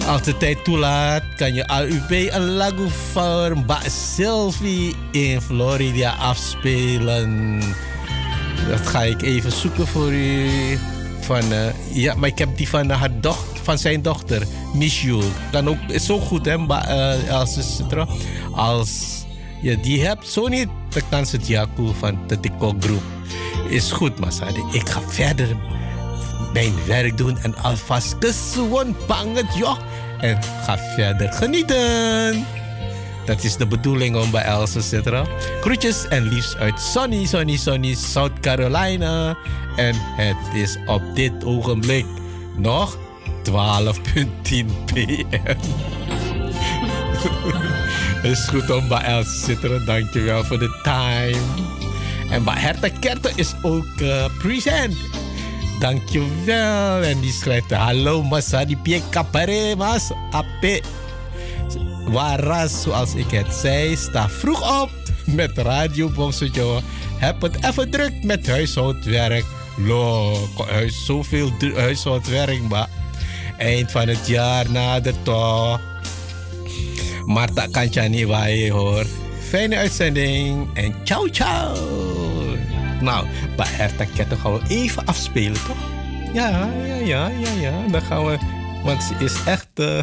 Als 0.07 0.21
de 0.21 0.37
tijd 0.37 0.63
toelaat, 0.63 1.23
kan 1.35 1.53
je 1.53 1.67
AUB 1.67 2.11
een 2.11 2.49
lagu 2.49 2.89
voor 3.11 3.63
Sylvie 3.87 4.95
in 5.11 5.41
Florida 5.41 6.11
afspelen. 6.11 7.59
Dat 8.69 8.87
ga 8.87 9.03
ik 9.03 9.21
even 9.21 9.51
zoeken 9.51 9.87
voor 9.87 10.11
u. 10.11 10.49
Van, 11.23 11.51
uh, 11.51 11.65
ja, 11.91 12.15
maar 12.15 12.29
ik 12.29 12.37
heb 12.37 12.57
die 12.57 12.69
van 12.69 12.89
haar 12.89 13.19
dochter 13.21 13.53
van 13.63 13.77
zijn 13.77 14.01
dochter, 14.01 14.43
Michiel. 14.73 15.23
Dan 15.51 15.69
ook, 15.69 15.77
is 15.87 16.05
zo 16.05 16.19
goed, 16.19 16.45
hè, 16.45 16.57
uh, 16.57 17.31
als, 17.31 17.81
als 18.51 19.23
je 19.61 19.79
die 19.79 20.05
hebt, 20.05 20.27
zo 20.27 20.47
niet, 20.47 20.67
dan 20.89 21.01
kan 21.09 21.25
ze 21.25 21.35
het 21.35 21.47
Jaku 21.47 21.93
van 21.99 22.19
de 22.27 22.39
TikTok 22.39 22.83
groep. 22.83 23.03
Is 23.69 23.91
goed, 23.91 24.19
Masadi. 24.19 24.63
Ik 24.71 24.89
ga 24.89 25.01
verder 25.01 25.57
mijn 26.53 26.73
werk 26.87 27.17
doen 27.17 27.37
en 27.37 27.55
alvast 27.55 28.15
gewoon 28.53 28.95
banget, 29.07 29.55
joh. 29.55 29.77
En 30.19 30.43
ga 30.43 30.77
verder 30.77 31.33
genieten. 31.33 32.62
Dat 33.25 33.43
is 33.43 33.55
de 33.57 33.67
bedoeling 33.67 34.15
om 34.15 34.31
bij 34.31 34.43
Els 34.43 34.71
te 34.71 34.81
zitten. 34.81 35.27
Groetjes 35.61 36.07
en 36.07 36.27
liefst 36.27 36.55
uit 36.55 36.81
Sunny, 36.81 37.25
Sunny, 37.25 37.57
Sunny, 37.57 37.93
South 37.93 38.39
Carolina. 38.39 39.37
En 39.75 39.95
het 39.97 40.53
is 40.53 40.77
op 40.85 41.01
dit 41.13 41.45
ogenblik 41.45 42.05
nog 42.57 42.97
12.10 43.43 43.53
pm. 44.85 45.57
is 48.31 48.47
goed 48.47 48.69
om 48.69 48.87
bij 48.87 49.01
Els 49.01 49.25
te 49.25 49.45
zitten. 49.45 49.85
Dankjewel 49.85 50.43
voor 50.43 50.59
de 50.59 50.79
time. 50.83 51.41
En 52.29 52.43
bij 52.43 52.55
Herta 52.57 52.89
Kerten 52.99 53.31
is 53.35 53.53
ook 53.61 53.99
uh, 53.99 54.25
present. 54.37 54.95
Dankjewel. 55.79 57.01
En 57.01 57.19
die 57.19 57.31
schrijft: 57.31 57.71
Hallo 57.71 58.23
Masa 58.23 58.65
di 58.65 58.77
pie 58.77 59.01
kapare 59.09 59.75
mas. 59.75 60.11
Ape. 60.31 60.81
Waras, 62.05 62.81
zoals 62.81 63.15
ik 63.15 63.31
het 63.31 63.53
zei, 63.53 63.95
sta 63.95 64.29
vroeg 64.29 64.81
op 64.81 64.89
met 65.25 65.57
Radio 65.57 66.09
Bongsojo. 66.09 66.81
Heb 67.17 67.41
het 67.41 67.65
even 67.65 67.89
druk 67.89 68.23
met 68.23 68.47
huishoudwerk. 68.47 69.45
Lo, 69.77 70.35
huis, 70.67 71.05
zoveel 71.05 71.51
huishoudwerk, 71.75 72.61
maar 72.61 72.87
eind 73.57 73.91
van 73.91 74.07
het 74.07 74.27
jaar 74.27 74.71
nadert 74.71 75.23
toch. 75.23 75.79
Maar 77.25 77.53
dat 77.53 77.71
kan 77.71 77.87
je 77.91 78.01
niet 78.01 78.27
waaien 78.27 78.71
hoor. 78.71 79.05
Fijne 79.39 79.75
uitzending 79.75 80.67
en 80.73 80.95
ciao 81.03 81.27
ciao. 81.27 81.75
Nou, 82.99 83.27
bij 83.55 83.67
Herta 83.69 84.05
gaan 84.41 84.53
we 84.53 84.59
even 84.67 85.05
afspelen 85.05 85.65
toch? 85.67 85.77
Ja, 86.33 86.69
ja, 86.85 86.95
ja, 86.95 87.27
ja, 87.27 87.51
ja. 87.59 87.87
Dan 87.91 88.01
gaan 88.01 88.25
we, 88.25 88.37
want 88.83 89.03
ze 89.03 89.13
is 89.19 89.43
echt... 89.45 89.67
Uh, 89.75 89.99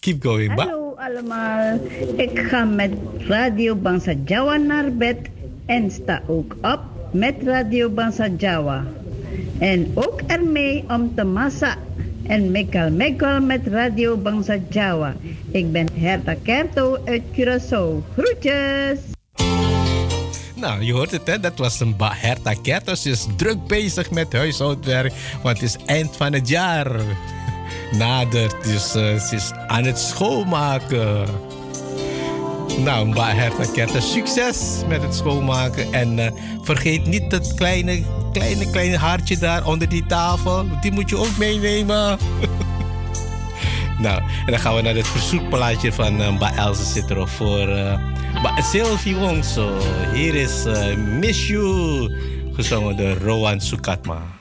keep 0.00 0.22
going, 0.22 0.56
ba. 0.56 0.64
Hallo 0.64 0.94
allemaal. 0.96 1.80
Ik 2.16 2.38
ga 2.48 2.64
met 2.64 2.90
Radio 3.18 3.74
Bangsa 3.74 4.14
Jawa 4.24 4.56
naar 4.56 4.92
bed 4.92 5.18
en 5.66 5.90
sta 5.90 6.22
ook 6.26 6.56
op 6.62 6.80
met 7.12 7.34
Radio 7.44 7.88
Bangsa 7.88 8.28
Jawa. 8.38 8.84
En 9.58 9.90
ook 9.94 10.20
ermee 10.26 10.84
om 10.88 11.14
te 11.14 11.24
massa 11.24 11.76
en 12.26 12.50
Mekal 12.50 12.90
Mekal 12.90 13.40
met 13.40 13.66
Radio 13.66 14.16
Bangsa 14.16 14.56
Jawa. 14.70 15.14
Ik 15.50 15.72
ben 15.72 15.88
Herta 15.94 16.34
Kerto 16.42 16.98
uit 17.04 17.22
Curaçao. 17.32 18.04
Groetjes! 18.16 18.98
Nou, 20.54 20.82
je 20.82 20.92
hoort 20.92 21.10
het, 21.10 21.26
hè? 21.26 21.40
dat 21.40 21.58
was 21.58 21.80
een 21.80 21.94
Herta 21.98 22.54
Kerto. 22.62 22.94
Ze 22.94 23.10
is 23.10 23.26
druk 23.36 23.66
bezig 23.66 24.10
met 24.10 24.32
huishoudwerk, 24.32 25.12
want 25.42 25.60
het 25.60 25.68
is 25.68 25.76
eind 25.86 26.16
van 26.16 26.32
het 26.32 26.48
jaar. 26.48 26.90
Nadert, 27.90 28.64
dus 28.64 28.96
uh, 28.96 29.16
ze 29.16 29.28
is 29.30 29.52
aan 29.66 29.84
het 29.84 29.98
schoonmaken. 29.98 31.26
Nou, 32.78 33.06
Mba 33.06 33.34
Herta 33.34 33.64
Kerto, 33.72 34.00
succes 34.00 34.82
met 34.88 35.02
het 35.02 35.14
schoonmaken. 35.14 35.92
En 35.92 36.18
uh, 36.18 36.26
vergeet 36.62 37.06
niet 37.06 37.32
het 37.32 37.54
kleine 37.54 38.02
kleine, 38.32 38.70
kleine 38.70 38.96
haartje 38.96 39.38
daar 39.38 39.66
onder 39.66 39.88
die 39.88 40.06
tafel. 40.06 40.66
Die 40.80 40.92
moet 40.92 41.10
je 41.10 41.16
ook 41.16 41.36
meenemen. 41.38 42.18
Nou, 43.98 44.20
en 44.20 44.46
dan 44.46 44.58
gaan 44.58 44.74
we 44.74 44.82
naar 44.82 44.94
het 44.94 45.08
verzoekplaatje 45.08 45.92
van 45.92 46.20
uh, 46.20 46.38
Ba 46.38 46.56
Elze 46.56 46.84
zit 46.84 47.10
erop 47.10 47.28
voor 47.28 47.68
uh, 47.68 47.98
Sylvie 48.70 49.16
Wongso. 49.16 49.78
Hier 50.12 50.34
is 50.34 50.64
Miss 50.96 51.46
You, 51.46 52.12
gezongen 52.52 52.96
door 52.96 53.16
Rowan 53.16 53.60
Sukatma. 53.60 54.39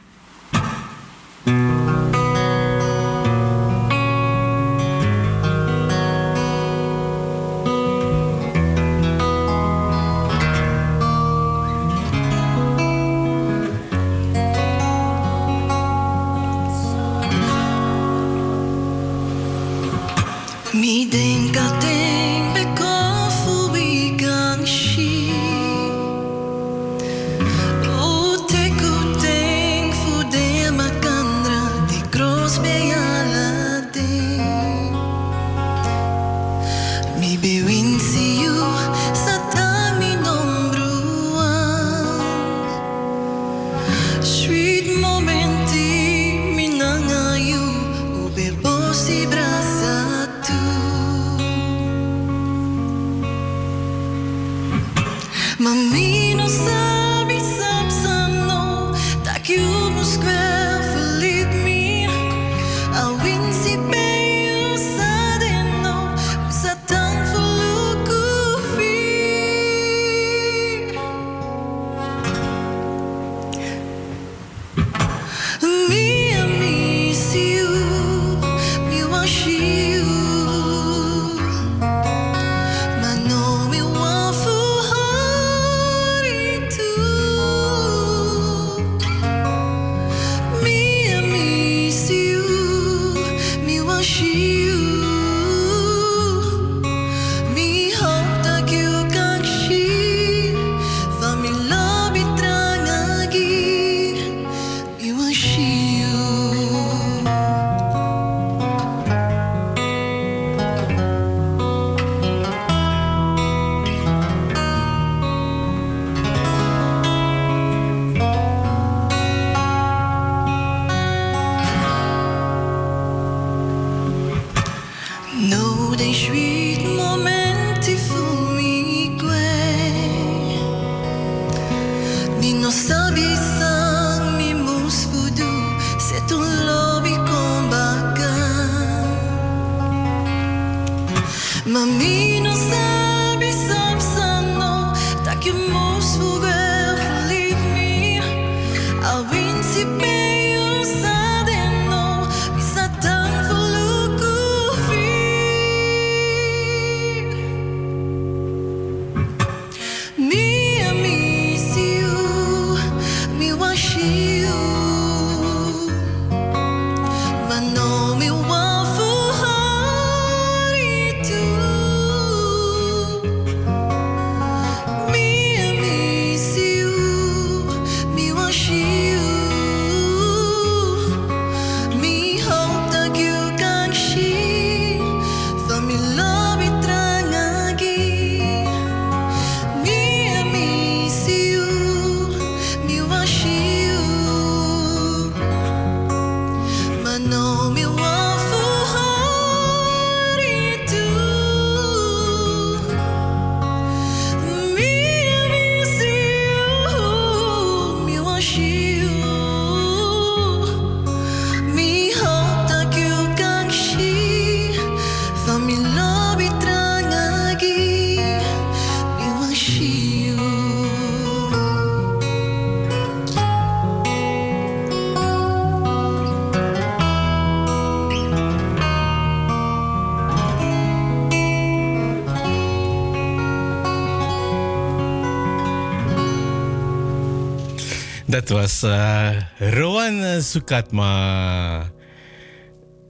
Dat 238.49 238.57
was 238.57 238.83
uh, 238.83 239.29
Rowan 239.57 240.41
Sukatma. 240.41 241.91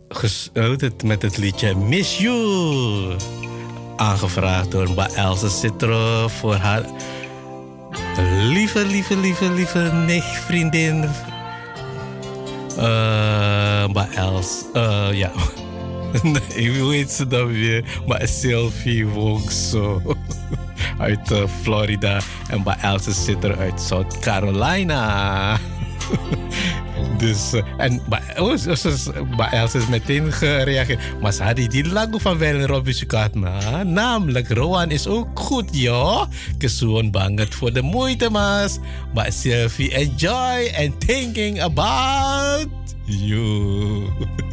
Gesloten 0.09 0.93
met 1.03 1.21
het 1.21 1.37
liedje 1.37 1.75
Miss 1.75 2.17
You. 2.17 3.15
Aangevraagd 3.95 4.71
door 4.71 4.93
Ba 4.93 5.09
Else 5.15 5.49
Citro 5.49 6.27
voor 6.27 6.55
haar 6.55 6.83
lieve, 8.41 8.85
lieve, 8.85 9.17
lieve, 9.17 9.51
lieve 9.51 9.91
nicht, 10.05 10.37
vriendin. 10.37 11.09
Uh, 12.77 14.15
Els. 14.15 14.65
Uh, 14.73 15.07
ja. 15.11 15.31
hoe 16.79 16.93
heet 16.93 17.11
ze 17.11 17.27
dan 17.27 17.47
weer? 17.47 18.01
Maar 18.05 18.27
Sylvie 18.27 19.07
Wongso. 19.07 20.01
uit 20.97 21.33
Florida. 21.61 22.19
En 22.49 22.63
bij 22.63 22.77
Elsa 22.81 23.11
zit 23.11 23.43
er 23.43 23.57
uit 23.57 23.81
South 23.81 24.19
Carolina. 24.19 25.57
Dus, 27.17 27.53
uh, 27.53 27.63
en 27.77 28.01
oh, 28.37 29.51
Els 29.51 29.75
is 29.75 29.87
meteen 29.87 30.33
gereageerd. 30.33 30.99
Maar 31.21 31.33
ze 31.33 31.43
hadden 31.43 31.69
die 31.69 31.87
lagu 31.87 32.19
van 32.19 32.37
Wellen 32.37 32.67
Robbie 32.67 32.93
Sukatma. 32.93 33.83
Namelijk, 33.83 34.49
Rowan 34.49 34.91
is 34.91 35.07
ook 35.07 35.39
goed, 35.39 35.69
joh. 35.71 36.25
Kesuon 36.57 37.11
banget 37.11 37.55
voor 37.55 37.73
de 37.73 37.81
moeite, 37.81 38.29
mas. 38.29 38.79
Maar 39.13 39.31
Sylvie, 39.31 39.93
enjoy 39.93 40.71
and 40.77 41.07
thinking 41.07 41.61
about 41.61 42.67
you. 43.05 44.07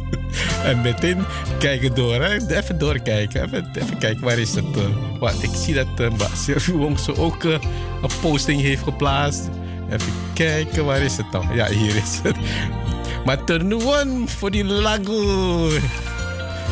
en 0.63 0.81
meteen 0.81 1.25
kijken 1.59 1.95
door, 1.95 2.13
hè. 2.13 2.57
Even 2.57 2.77
doorkijken. 2.77 3.43
Even, 3.43 3.69
even 3.73 3.97
kijken, 3.97 4.23
waar 4.23 4.37
is 4.37 4.55
het? 4.55 4.77
Uh, 4.77 4.83
wat, 5.19 5.43
ik 5.43 5.49
zie 5.53 5.73
dat 5.73 5.87
uh, 5.99 6.57
Wong 6.73 6.99
zo 6.99 7.13
ook 7.13 7.43
uh, 7.43 7.51
een 8.01 8.19
posting 8.21 8.61
heeft 8.61 8.83
geplaatst. 8.83 9.49
Even 9.89 10.13
kijken, 10.33 10.85
waar 10.85 11.01
is 11.01 11.17
het 11.17 11.31
dan? 11.31 11.47
Ja, 11.53 11.67
hier 11.67 11.95
is 11.95 12.19
het. 12.23 12.35
Maar 13.25 13.43
turn 13.43 14.29
voor 14.29 14.51
die 14.51 14.63
lagu. 14.63 15.79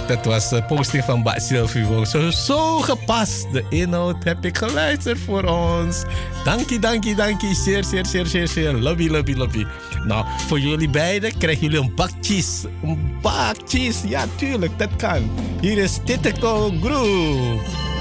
Dat 0.08 0.26
was 0.26 0.50
de 0.50 0.64
posting 0.64 1.04
van 1.04 1.34
Sylvie 1.36 1.86
Wong. 1.86 2.08
Zo, 2.08 2.30
zo 2.30 2.80
gepast. 2.80 3.52
De 3.52 3.64
inhoud 3.70 4.24
heb 4.24 4.46
ik 4.46 4.58
geluisterd 4.58 5.20
voor 5.20 5.44
ons. 5.44 6.04
Dankie, 6.44 6.80
dankie, 6.80 7.16
dankie. 7.16 7.56
Zeer, 7.56 7.84
zeer, 7.84 8.06
zeer, 8.06 8.26
zeer, 8.26 8.48
zeer. 8.48 8.74
Lobby, 8.74 9.08
lobby, 9.08 9.34
lobby. 9.34 9.66
Nou, 10.04 10.26
voor 10.48 10.60
jullie 10.60 10.90
beiden 10.90 11.38
krijgen 11.38 11.64
jullie 11.64 11.80
een 11.80 11.96
bak 11.96 12.12
cheese. 12.22 12.70
Een 12.84 13.18
bak 13.22 13.56
cheese. 13.66 14.08
Ja, 14.08 14.26
tuurlijk, 14.36 14.80
dat 14.80 14.96
kan. 14.96 15.32
Hier 15.62 15.78
is 15.78 16.00
Titico 16.06 16.72
Groove. 16.82 17.95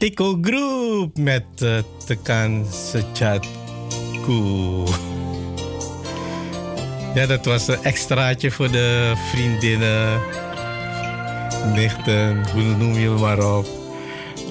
Tico 0.00 0.38
Group 0.40 1.18
met 1.18 1.44
uh, 1.62 1.78
Tekan 2.06 2.66
Sechatku. 2.70 4.32
Ja, 7.14 7.26
dat 7.26 7.44
was 7.44 7.68
een 7.68 7.82
extraatje 7.82 8.50
voor 8.50 8.70
de 8.70 9.12
vriendinnen, 9.30 10.20
nichten, 11.74 12.50
hoe 12.52 12.62
noem 12.62 12.94
je 12.94 13.08
maar 13.08 13.56
op. 13.56 13.66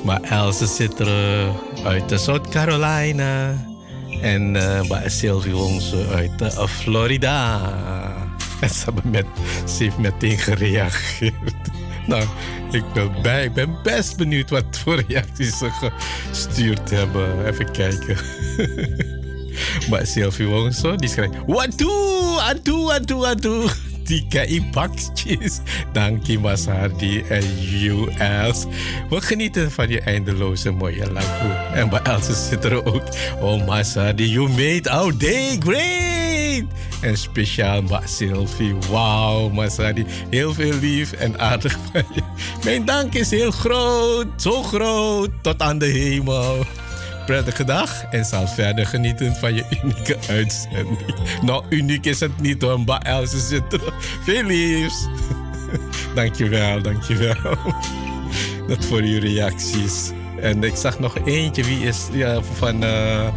Maar 0.03 0.21
Else 0.21 0.65
zit 0.65 0.99
er 0.99 1.51
uit 1.84 2.09
de 2.09 2.17
South 2.17 2.49
Carolina 2.49 3.65
en 4.21 4.55
uh, 4.55 4.81
Sylvie 5.05 5.53
Wongse 5.53 6.05
uit 6.15 6.41
uh, 6.41 6.65
Florida. 6.65 7.61
En 8.61 8.69
ze, 8.69 8.84
hebben 8.84 9.11
met, 9.11 9.26
ze 9.65 9.84
heeft 9.84 9.97
meteen 9.97 10.38
gereageerd. 10.38 11.69
Nou, 12.10 12.23
ik 12.72 12.84
ben, 12.94 13.22
bij, 13.22 13.44
ik 13.44 13.53
ben 13.53 13.77
best 13.84 14.18
benieuwd 14.18 14.49
wat 14.49 14.80
voor 14.84 15.03
reacties 15.07 15.57
ze 15.57 15.69
gestuurd 16.30 16.90
hebben. 16.90 17.45
Even 17.45 17.72
kijken. 17.72 18.18
Mbak 19.88 20.06
Sylvie 20.06 20.48
Wongso 20.48 20.95
die 20.95 21.10
schrijft... 21.10 21.34
Waduh, 21.45 22.48
aduh, 22.48 22.91
aduh, 22.91 23.23
aduh. 23.23 23.72
DKI 24.03 24.69
bakjes. 24.72 25.60
Dank 25.94 26.26
je 26.26 26.40
Mas 26.40 26.65
Hardy 26.65 27.23
en 27.30 27.44
US. 27.84 28.65
We 29.10 29.22
genieten 29.22 29.72
van 29.72 29.90
je 29.90 30.02
eindeloze 30.02 30.72
mooie 30.72 31.11
lagoe. 31.11 31.52
En 31.73 31.90
bij 31.90 32.02
Else 32.02 32.34
zit 32.34 32.65
er 32.65 32.86
ook. 32.86 33.03
Oh 33.41 33.65
Mas 33.68 33.94
Hardy, 33.94 34.23
you 34.23 34.49
made 34.49 34.90
our 34.90 35.18
day 35.18 35.57
great. 35.60 36.18
En 37.01 37.17
speciaal 37.17 37.81
Mbak 37.81 38.07
Sylvie. 38.07 38.76
Wauw 38.89 39.49
Mas 39.49 39.77
Hardy, 39.77 40.05
heel 40.30 40.53
veel 40.53 40.80
lief 40.80 41.11
en 41.11 41.39
aardig 41.39 41.77
van 41.91 42.03
je. 42.13 42.21
Mijn 42.63 42.85
dank 42.85 43.13
is 43.13 43.30
heel 43.30 43.51
groot, 43.51 44.27
zo 44.41 44.63
groot, 44.63 45.30
tot 45.41 45.61
aan 45.61 45.77
de 45.77 45.85
hemel 45.85 46.65
prettige 47.30 47.63
dag 47.63 48.03
en 48.03 48.26
zal 48.26 48.47
verder 48.47 48.85
genieten 48.85 49.35
van 49.35 49.55
je 49.55 49.65
unieke 49.84 50.17
uitzending. 50.30 51.15
Nou, 51.41 51.63
uniek 51.69 52.05
is 52.05 52.19
het 52.19 52.41
niet 52.41 52.61
hoor, 52.61 52.80
maar 52.80 53.01
Else 53.01 53.39
zit 53.39 53.73
er. 53.73 53.93
Veel 54.23 54.43
liefs. 54.43 55.07
dankjewel, 56.15 56.81
dankjewel. 56.81 57.57
Dat 58.67 58.85
voor 58.85 59.01
uw 59.01 59.19
reacties. 59.19 60.11
En 60.41 60.63
ik 60.63 60.75
zag 60.75 60.99
nog 60.99 61.17
eentje, 61.25 61.63
wie 61.63 61.79
is 61.79 62.07
ja, 62.11 62.41
van, 62.41 62.83
uh, 62.83 63.27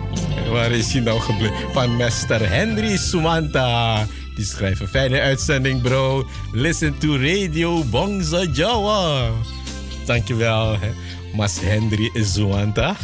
waar 0.50 0.70
is 0.70 0.92
hij 0.92 1.02
nou 1.02 1.20
gebleven? 1.20 1.56
Van 1.72 1.96
Mr. 1.96 2.48
Henry 2.48 2.96
Sumanta. 2.96 4.06
Die 4.34 4.44
schrijft 4.44 4.80
een 4.80 4.88
fijne 4.88 5.20
uitzending, 5.20 5.82
bro. 5.82 6.26
Listen 6.52 6.98
to 6.98 7.16
Radio 7.16 7.84
Bongza 7.84 8.44
Jawa. 8.52 9.30
Dankjewel, 10.06 10.78
Mas 11.34 11.60
Henry 11.60 12.10
Sumanta. 12.14 12.96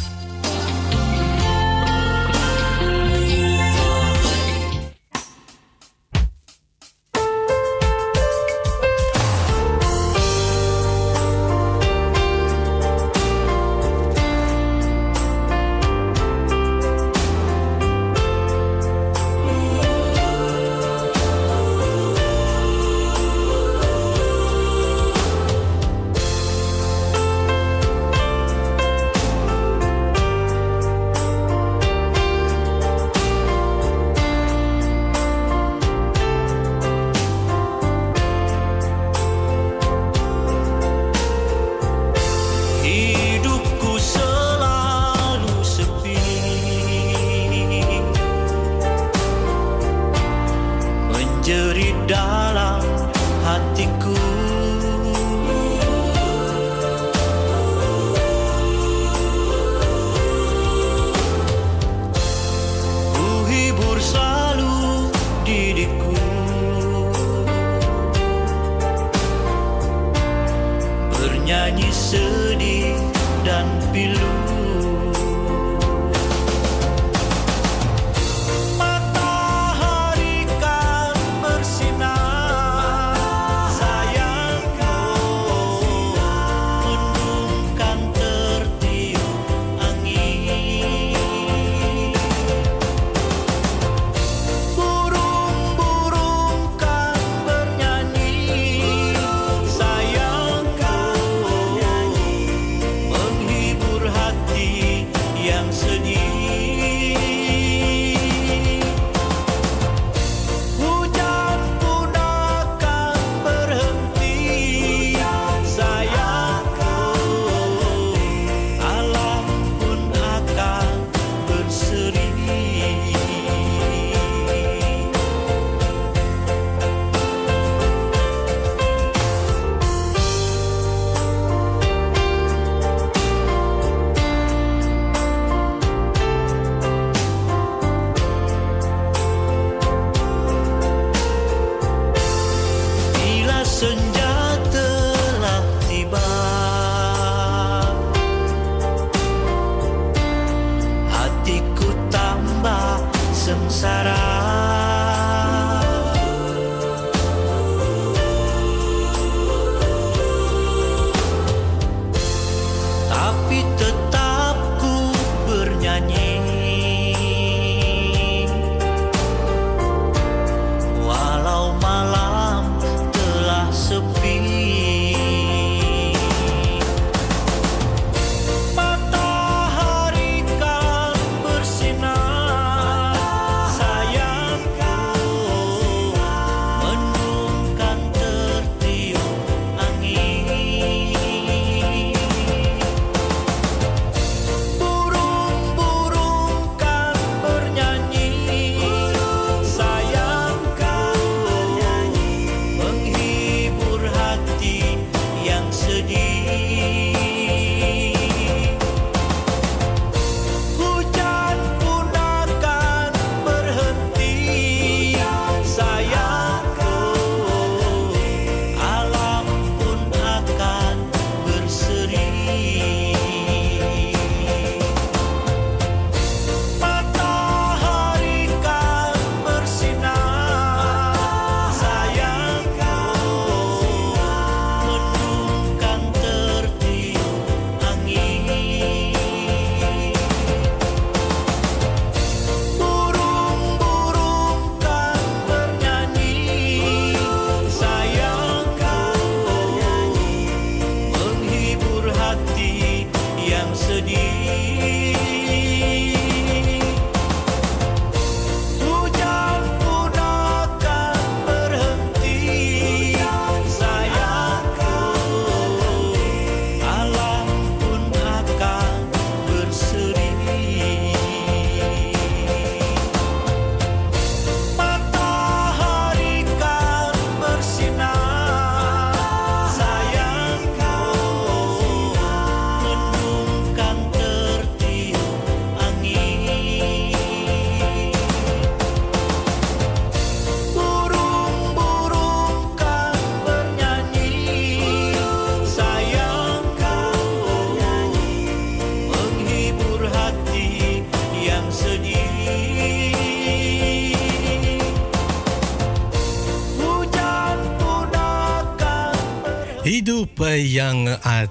Yang 310.61 311.07
at 311.23 311.49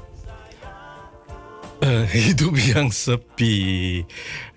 uh, 1.83 2.05
Hidup 2.13 2.59
yang 2.59 2.91
sepi. 2.91 4.03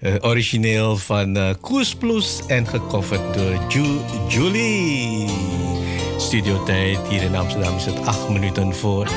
Uh, 0.01 0.17
origineel 0.25 0.97
van 0.97 1.37
uh, 1.37 1.53
Koes 1.61 1.95
Plus 1.95 2.41
en 2.47 2.67
gecoverd 2.67 3.33
door 3.33 3.55
Ju 3.69 3.85
Julie. 4.27 5.29
Studiotijd 6.17 6.99
hier 7.09 7.21
in 7.21 7.35
Amsterdam 7.35 7.75
is 7.75 7.85
het 7.85 8.05
8 8.05 8.29
minuten 8.29 8.75
voor 8.75 9.07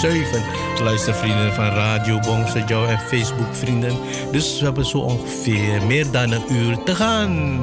7. 0.00 0.42
Luistervrienden 0.82 1.52
van 1.54 1.64
Radio 1.64 2.18
Bongse 2.20 2.64
Jou 2.66 2.88
en 2.88 2.98
Facebook 2.98 3.54
vrienden. 3.54 3.96
Dus 4.32 4.58
we 4.58 4.64
hebben 4.64 4.86
zo 4.86 4.98
ongeveer 4.98 5.82
meer 5.86 6.10
dan 6.10 6.30
een 6.30 6.52
uur 6.52 6.82
te 6.82 6.94
gaan. 6.94 7.60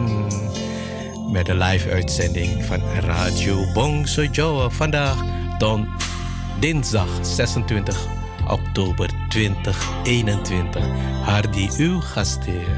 Met 1.31 1.45
de 1.45 1.55
live 1.55 1.89
uitzending 1.89 2.65
van 2.65 2.81
Radio 2.99 3.71
Bongse 3.73 4.27
Jou. 4.31 4.71
Vandaag 4.71 5.17
dan 5.57 5.87
dinsdag 6.59 7.07
26 7.23 8.07
oktober 8.47 9.09
2021. 9.29 10.79
Hardy, 11.23 11.69
uw 11.79 11.99
gastheer. 12.13 12.77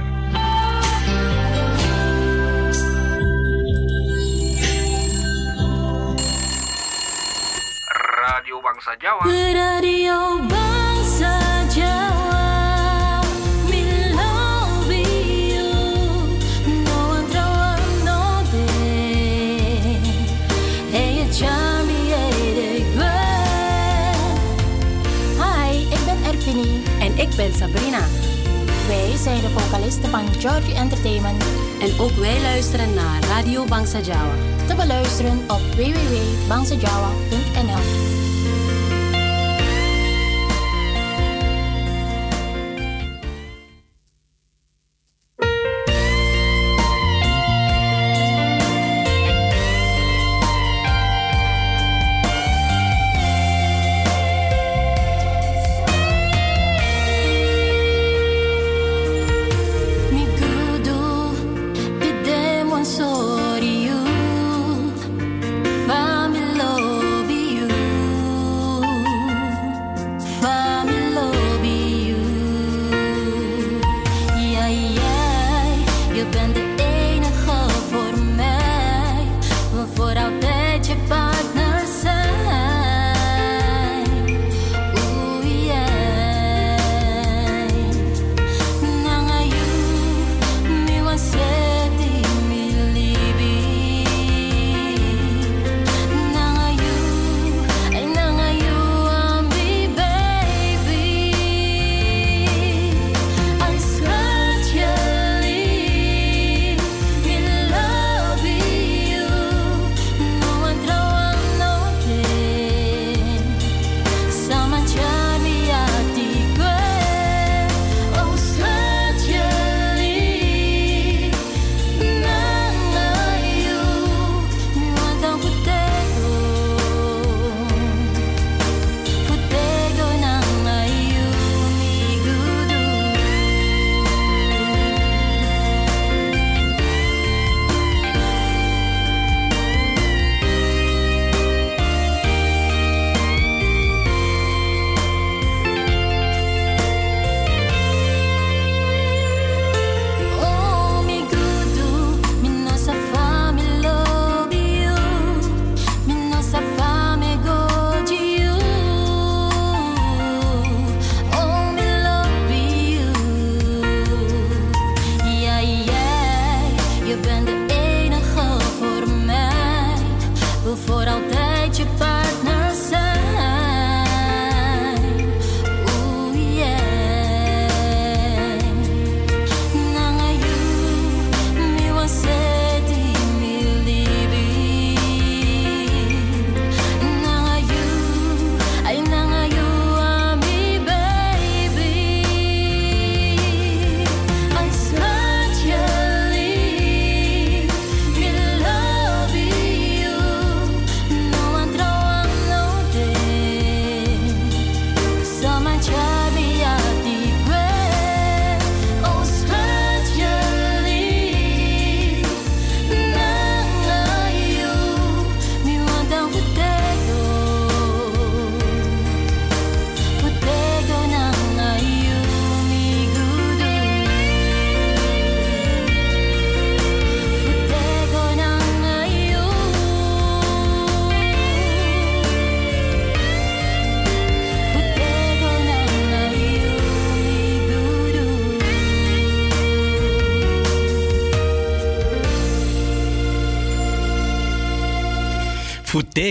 Radio 8.21 8.61
Bangsa 8.61 8.93
Jawa. 9.01 9.25
Radio 9.25 10.37
Bangsa 10.37 10.60
ik 27.31 27.37
ben 27.37 27.53
Sabrina. 27.53 28.07
Wij 28.87 29.17
zijn 29.17 29.41
de 29.41 29.49
vocalisten 29.49 30.09
van 30.09 30.33
Georgie 30.39 30.75
Entertainment. 30.75 31.43
En 31.81 31.99
ook 31.99 32.11
wij 32.11 32.41
luisteren 32.41 32.93
naar 32.93 33.23
Radio 33.23 33.65
Bangsa 33.65 33.99
Jawa. 33.99 34.33
Te 34.67 34.75
beluisteren 34.75 35.39
op 35.47 35.61
www.bangsajawa.nl 35.75 37.50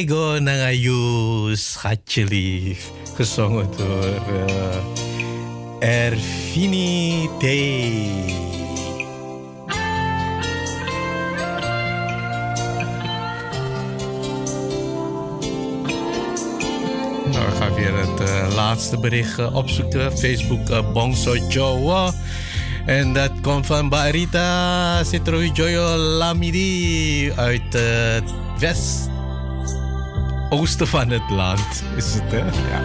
Futego 0.01 0.41
Nangayu, 0.41 1.57
schatje 1.57 2.25
lief. 2.25 2.91
Gezongen 3.15 3.69
door 3.77 4.05
uh, 4.05 4.77
Erfinite. 5.79 7.29
Nou, 17.31 17.47
we 17.47 17.53
gaan 17.59 17.75
weer 17.75 17.99
het 17.99 18.21
uh, 18.21 18.55
laatste 18.55 18.99
bericht 18.99 19.39
uh, 19.39 19.57
opzoeken. 19.57 20.19
Facebook 20.19 20.71
uh, 20.71 20.93
Bongso 20.93 21.37
Jowo. 21.37 22.11
En 22.87 23.13
dat 23.13 23.33
komt 23.43 23.67
van 23.67 23.89
Barita 23.89 25.05
Citrojoyo 25.05 25.97
Lamidi 25.97 27.33
uit 27.37 27.79
west 28.59 29.10
oosten 30.51 30.87
van 30.87 31.11
het 31.11 31.31
land. 31.31 31.83
Is 31.97 32.15
het? 32.15 32.31
Ja. 32.71 32.83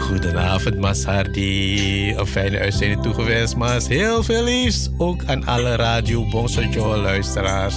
Goedenavond, 0.00 0.78
Mashardi. 0.78 2.14
Een 2.16 2.26
fijne 2.26 2.58
uitzending 2.58 3.02
toegewenst, 3.02 3.56
Mas. 3.56 3.88
Heel 3.88 4.22
veel 4.22 4.44
liefs. 4.44 4.88
Ook 4.96 5.24
aan 5.26 5.46
alle 5.46 5.76
Radio 5.76 6.28
Bongso 6.28 6.62
Jowo 6.62 6.96
luisteraars. 6.96 7.74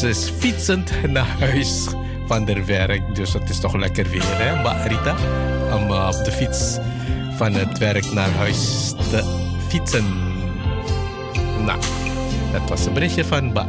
Ze 0.00 0.08
is 0.08 0.32
fietsend 0.38 0.92
naar 1.08 1.36
huis 1.38 1.86
van 2.26 2.46
haar 2.46 2.64
werk. 2.66 3.14
Dus 3.14 3.32
het 3.32 3.48
is 3.48 3.60
toch 3.60 3.74
lekker 3.74 4.10
weer, 4.10 4.22
hè, 4.24 4.86
Rita? 4.88 5.16
Om 5.74 5.90
uh, 5.90 6.10
op 6.18 6.24
de 6.24 6.32
fiets 6.32 6.78
van 7.36 7.52
het 7.52 7.78
werk 7.78 8.12
naar 8.12 8.30
huis 8.30 8.92
te 9.10 9.40
fietsen. 9.68 10.04
Nou, 11.64 11.78
dat 12.52 12.68
was 12.68 12.86
een 12.86 12.92
berichtje 12.92 13.24
van 13.24 13.52
Ba. 13.52 13.66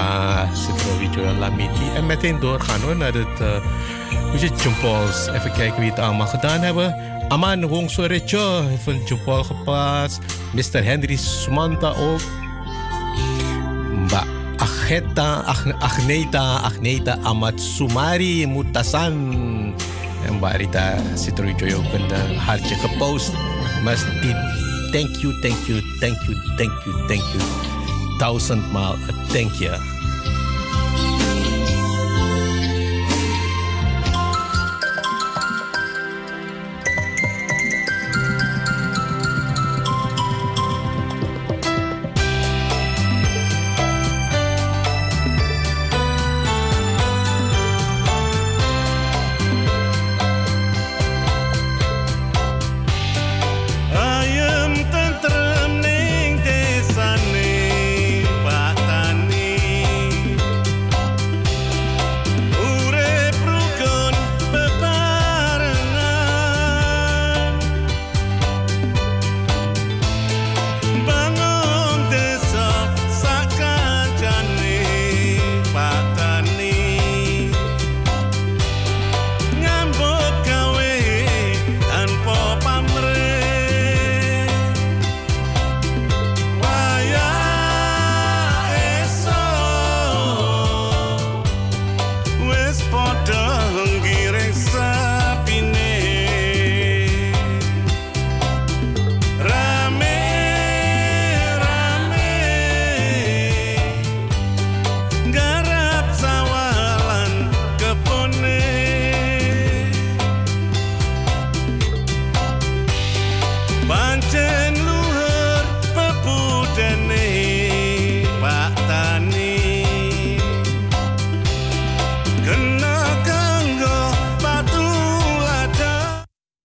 Ah, 0.00 0.48
Citroën 0.54 1.38
Lamiti. 1.38 1.90
En 1.94 2.06
meteen 2.06 2.40
doorgaan 2.40 2.80
hoor, 2.80 2.96
naar 2.96 3.12
het 3.12 3.40
uh, 3.40 4.36
zit 4.36 4.62
John 4.62 4.80
Pauls. 4.80 5.26
Even 5.26 5.52
kijken 5.52 5.80
wie 5.80 5.90
het 5.90 5.98
allemaal 5.98 6.26
gedaan 6.26 6.60
hebben. 6.60 6.94
Aman 7.28 7.66
Wong 7.66 7.90
Sorecho 7.90 8.62
heeft 8.66 8.86
een 8.86 9.44
geplaatst. 9.44 10.18
Mr. 10.52 10.84
Henry 10.84 11.16
Sumanta 11.16 11.88
ook. 11.88 12.20
Ba. 14.08 14.24
Ageta, 14.56 15.44
Agneta, 15.78 16.56
Agneta 16.56 17.16
Amatsumari 17.22 18.46
Mutasan. 18.46 19.74
En 20.26 20.38
Barita 20.38 20.94
Citroën 21.14 21.74
ook 21.74 21.92
een 21.92 22.36
hartje 22.36 22.74
gepost. 22.74 23.32
Maar 23.84 23.96
thank 24.92 25.16
you, 25.16 25.40
thank 25.40 25.66
you, 25.66 25.82
thank 26.00 26.16
you, 26.26 26.36
thank 26.56 26.84
you, 26.84 27.06
thank 27.06 27.22
you. 27.22 27.69
Duizendmaal 28.20 28.98
thank 29.28 29.60
you. 29.60 29.99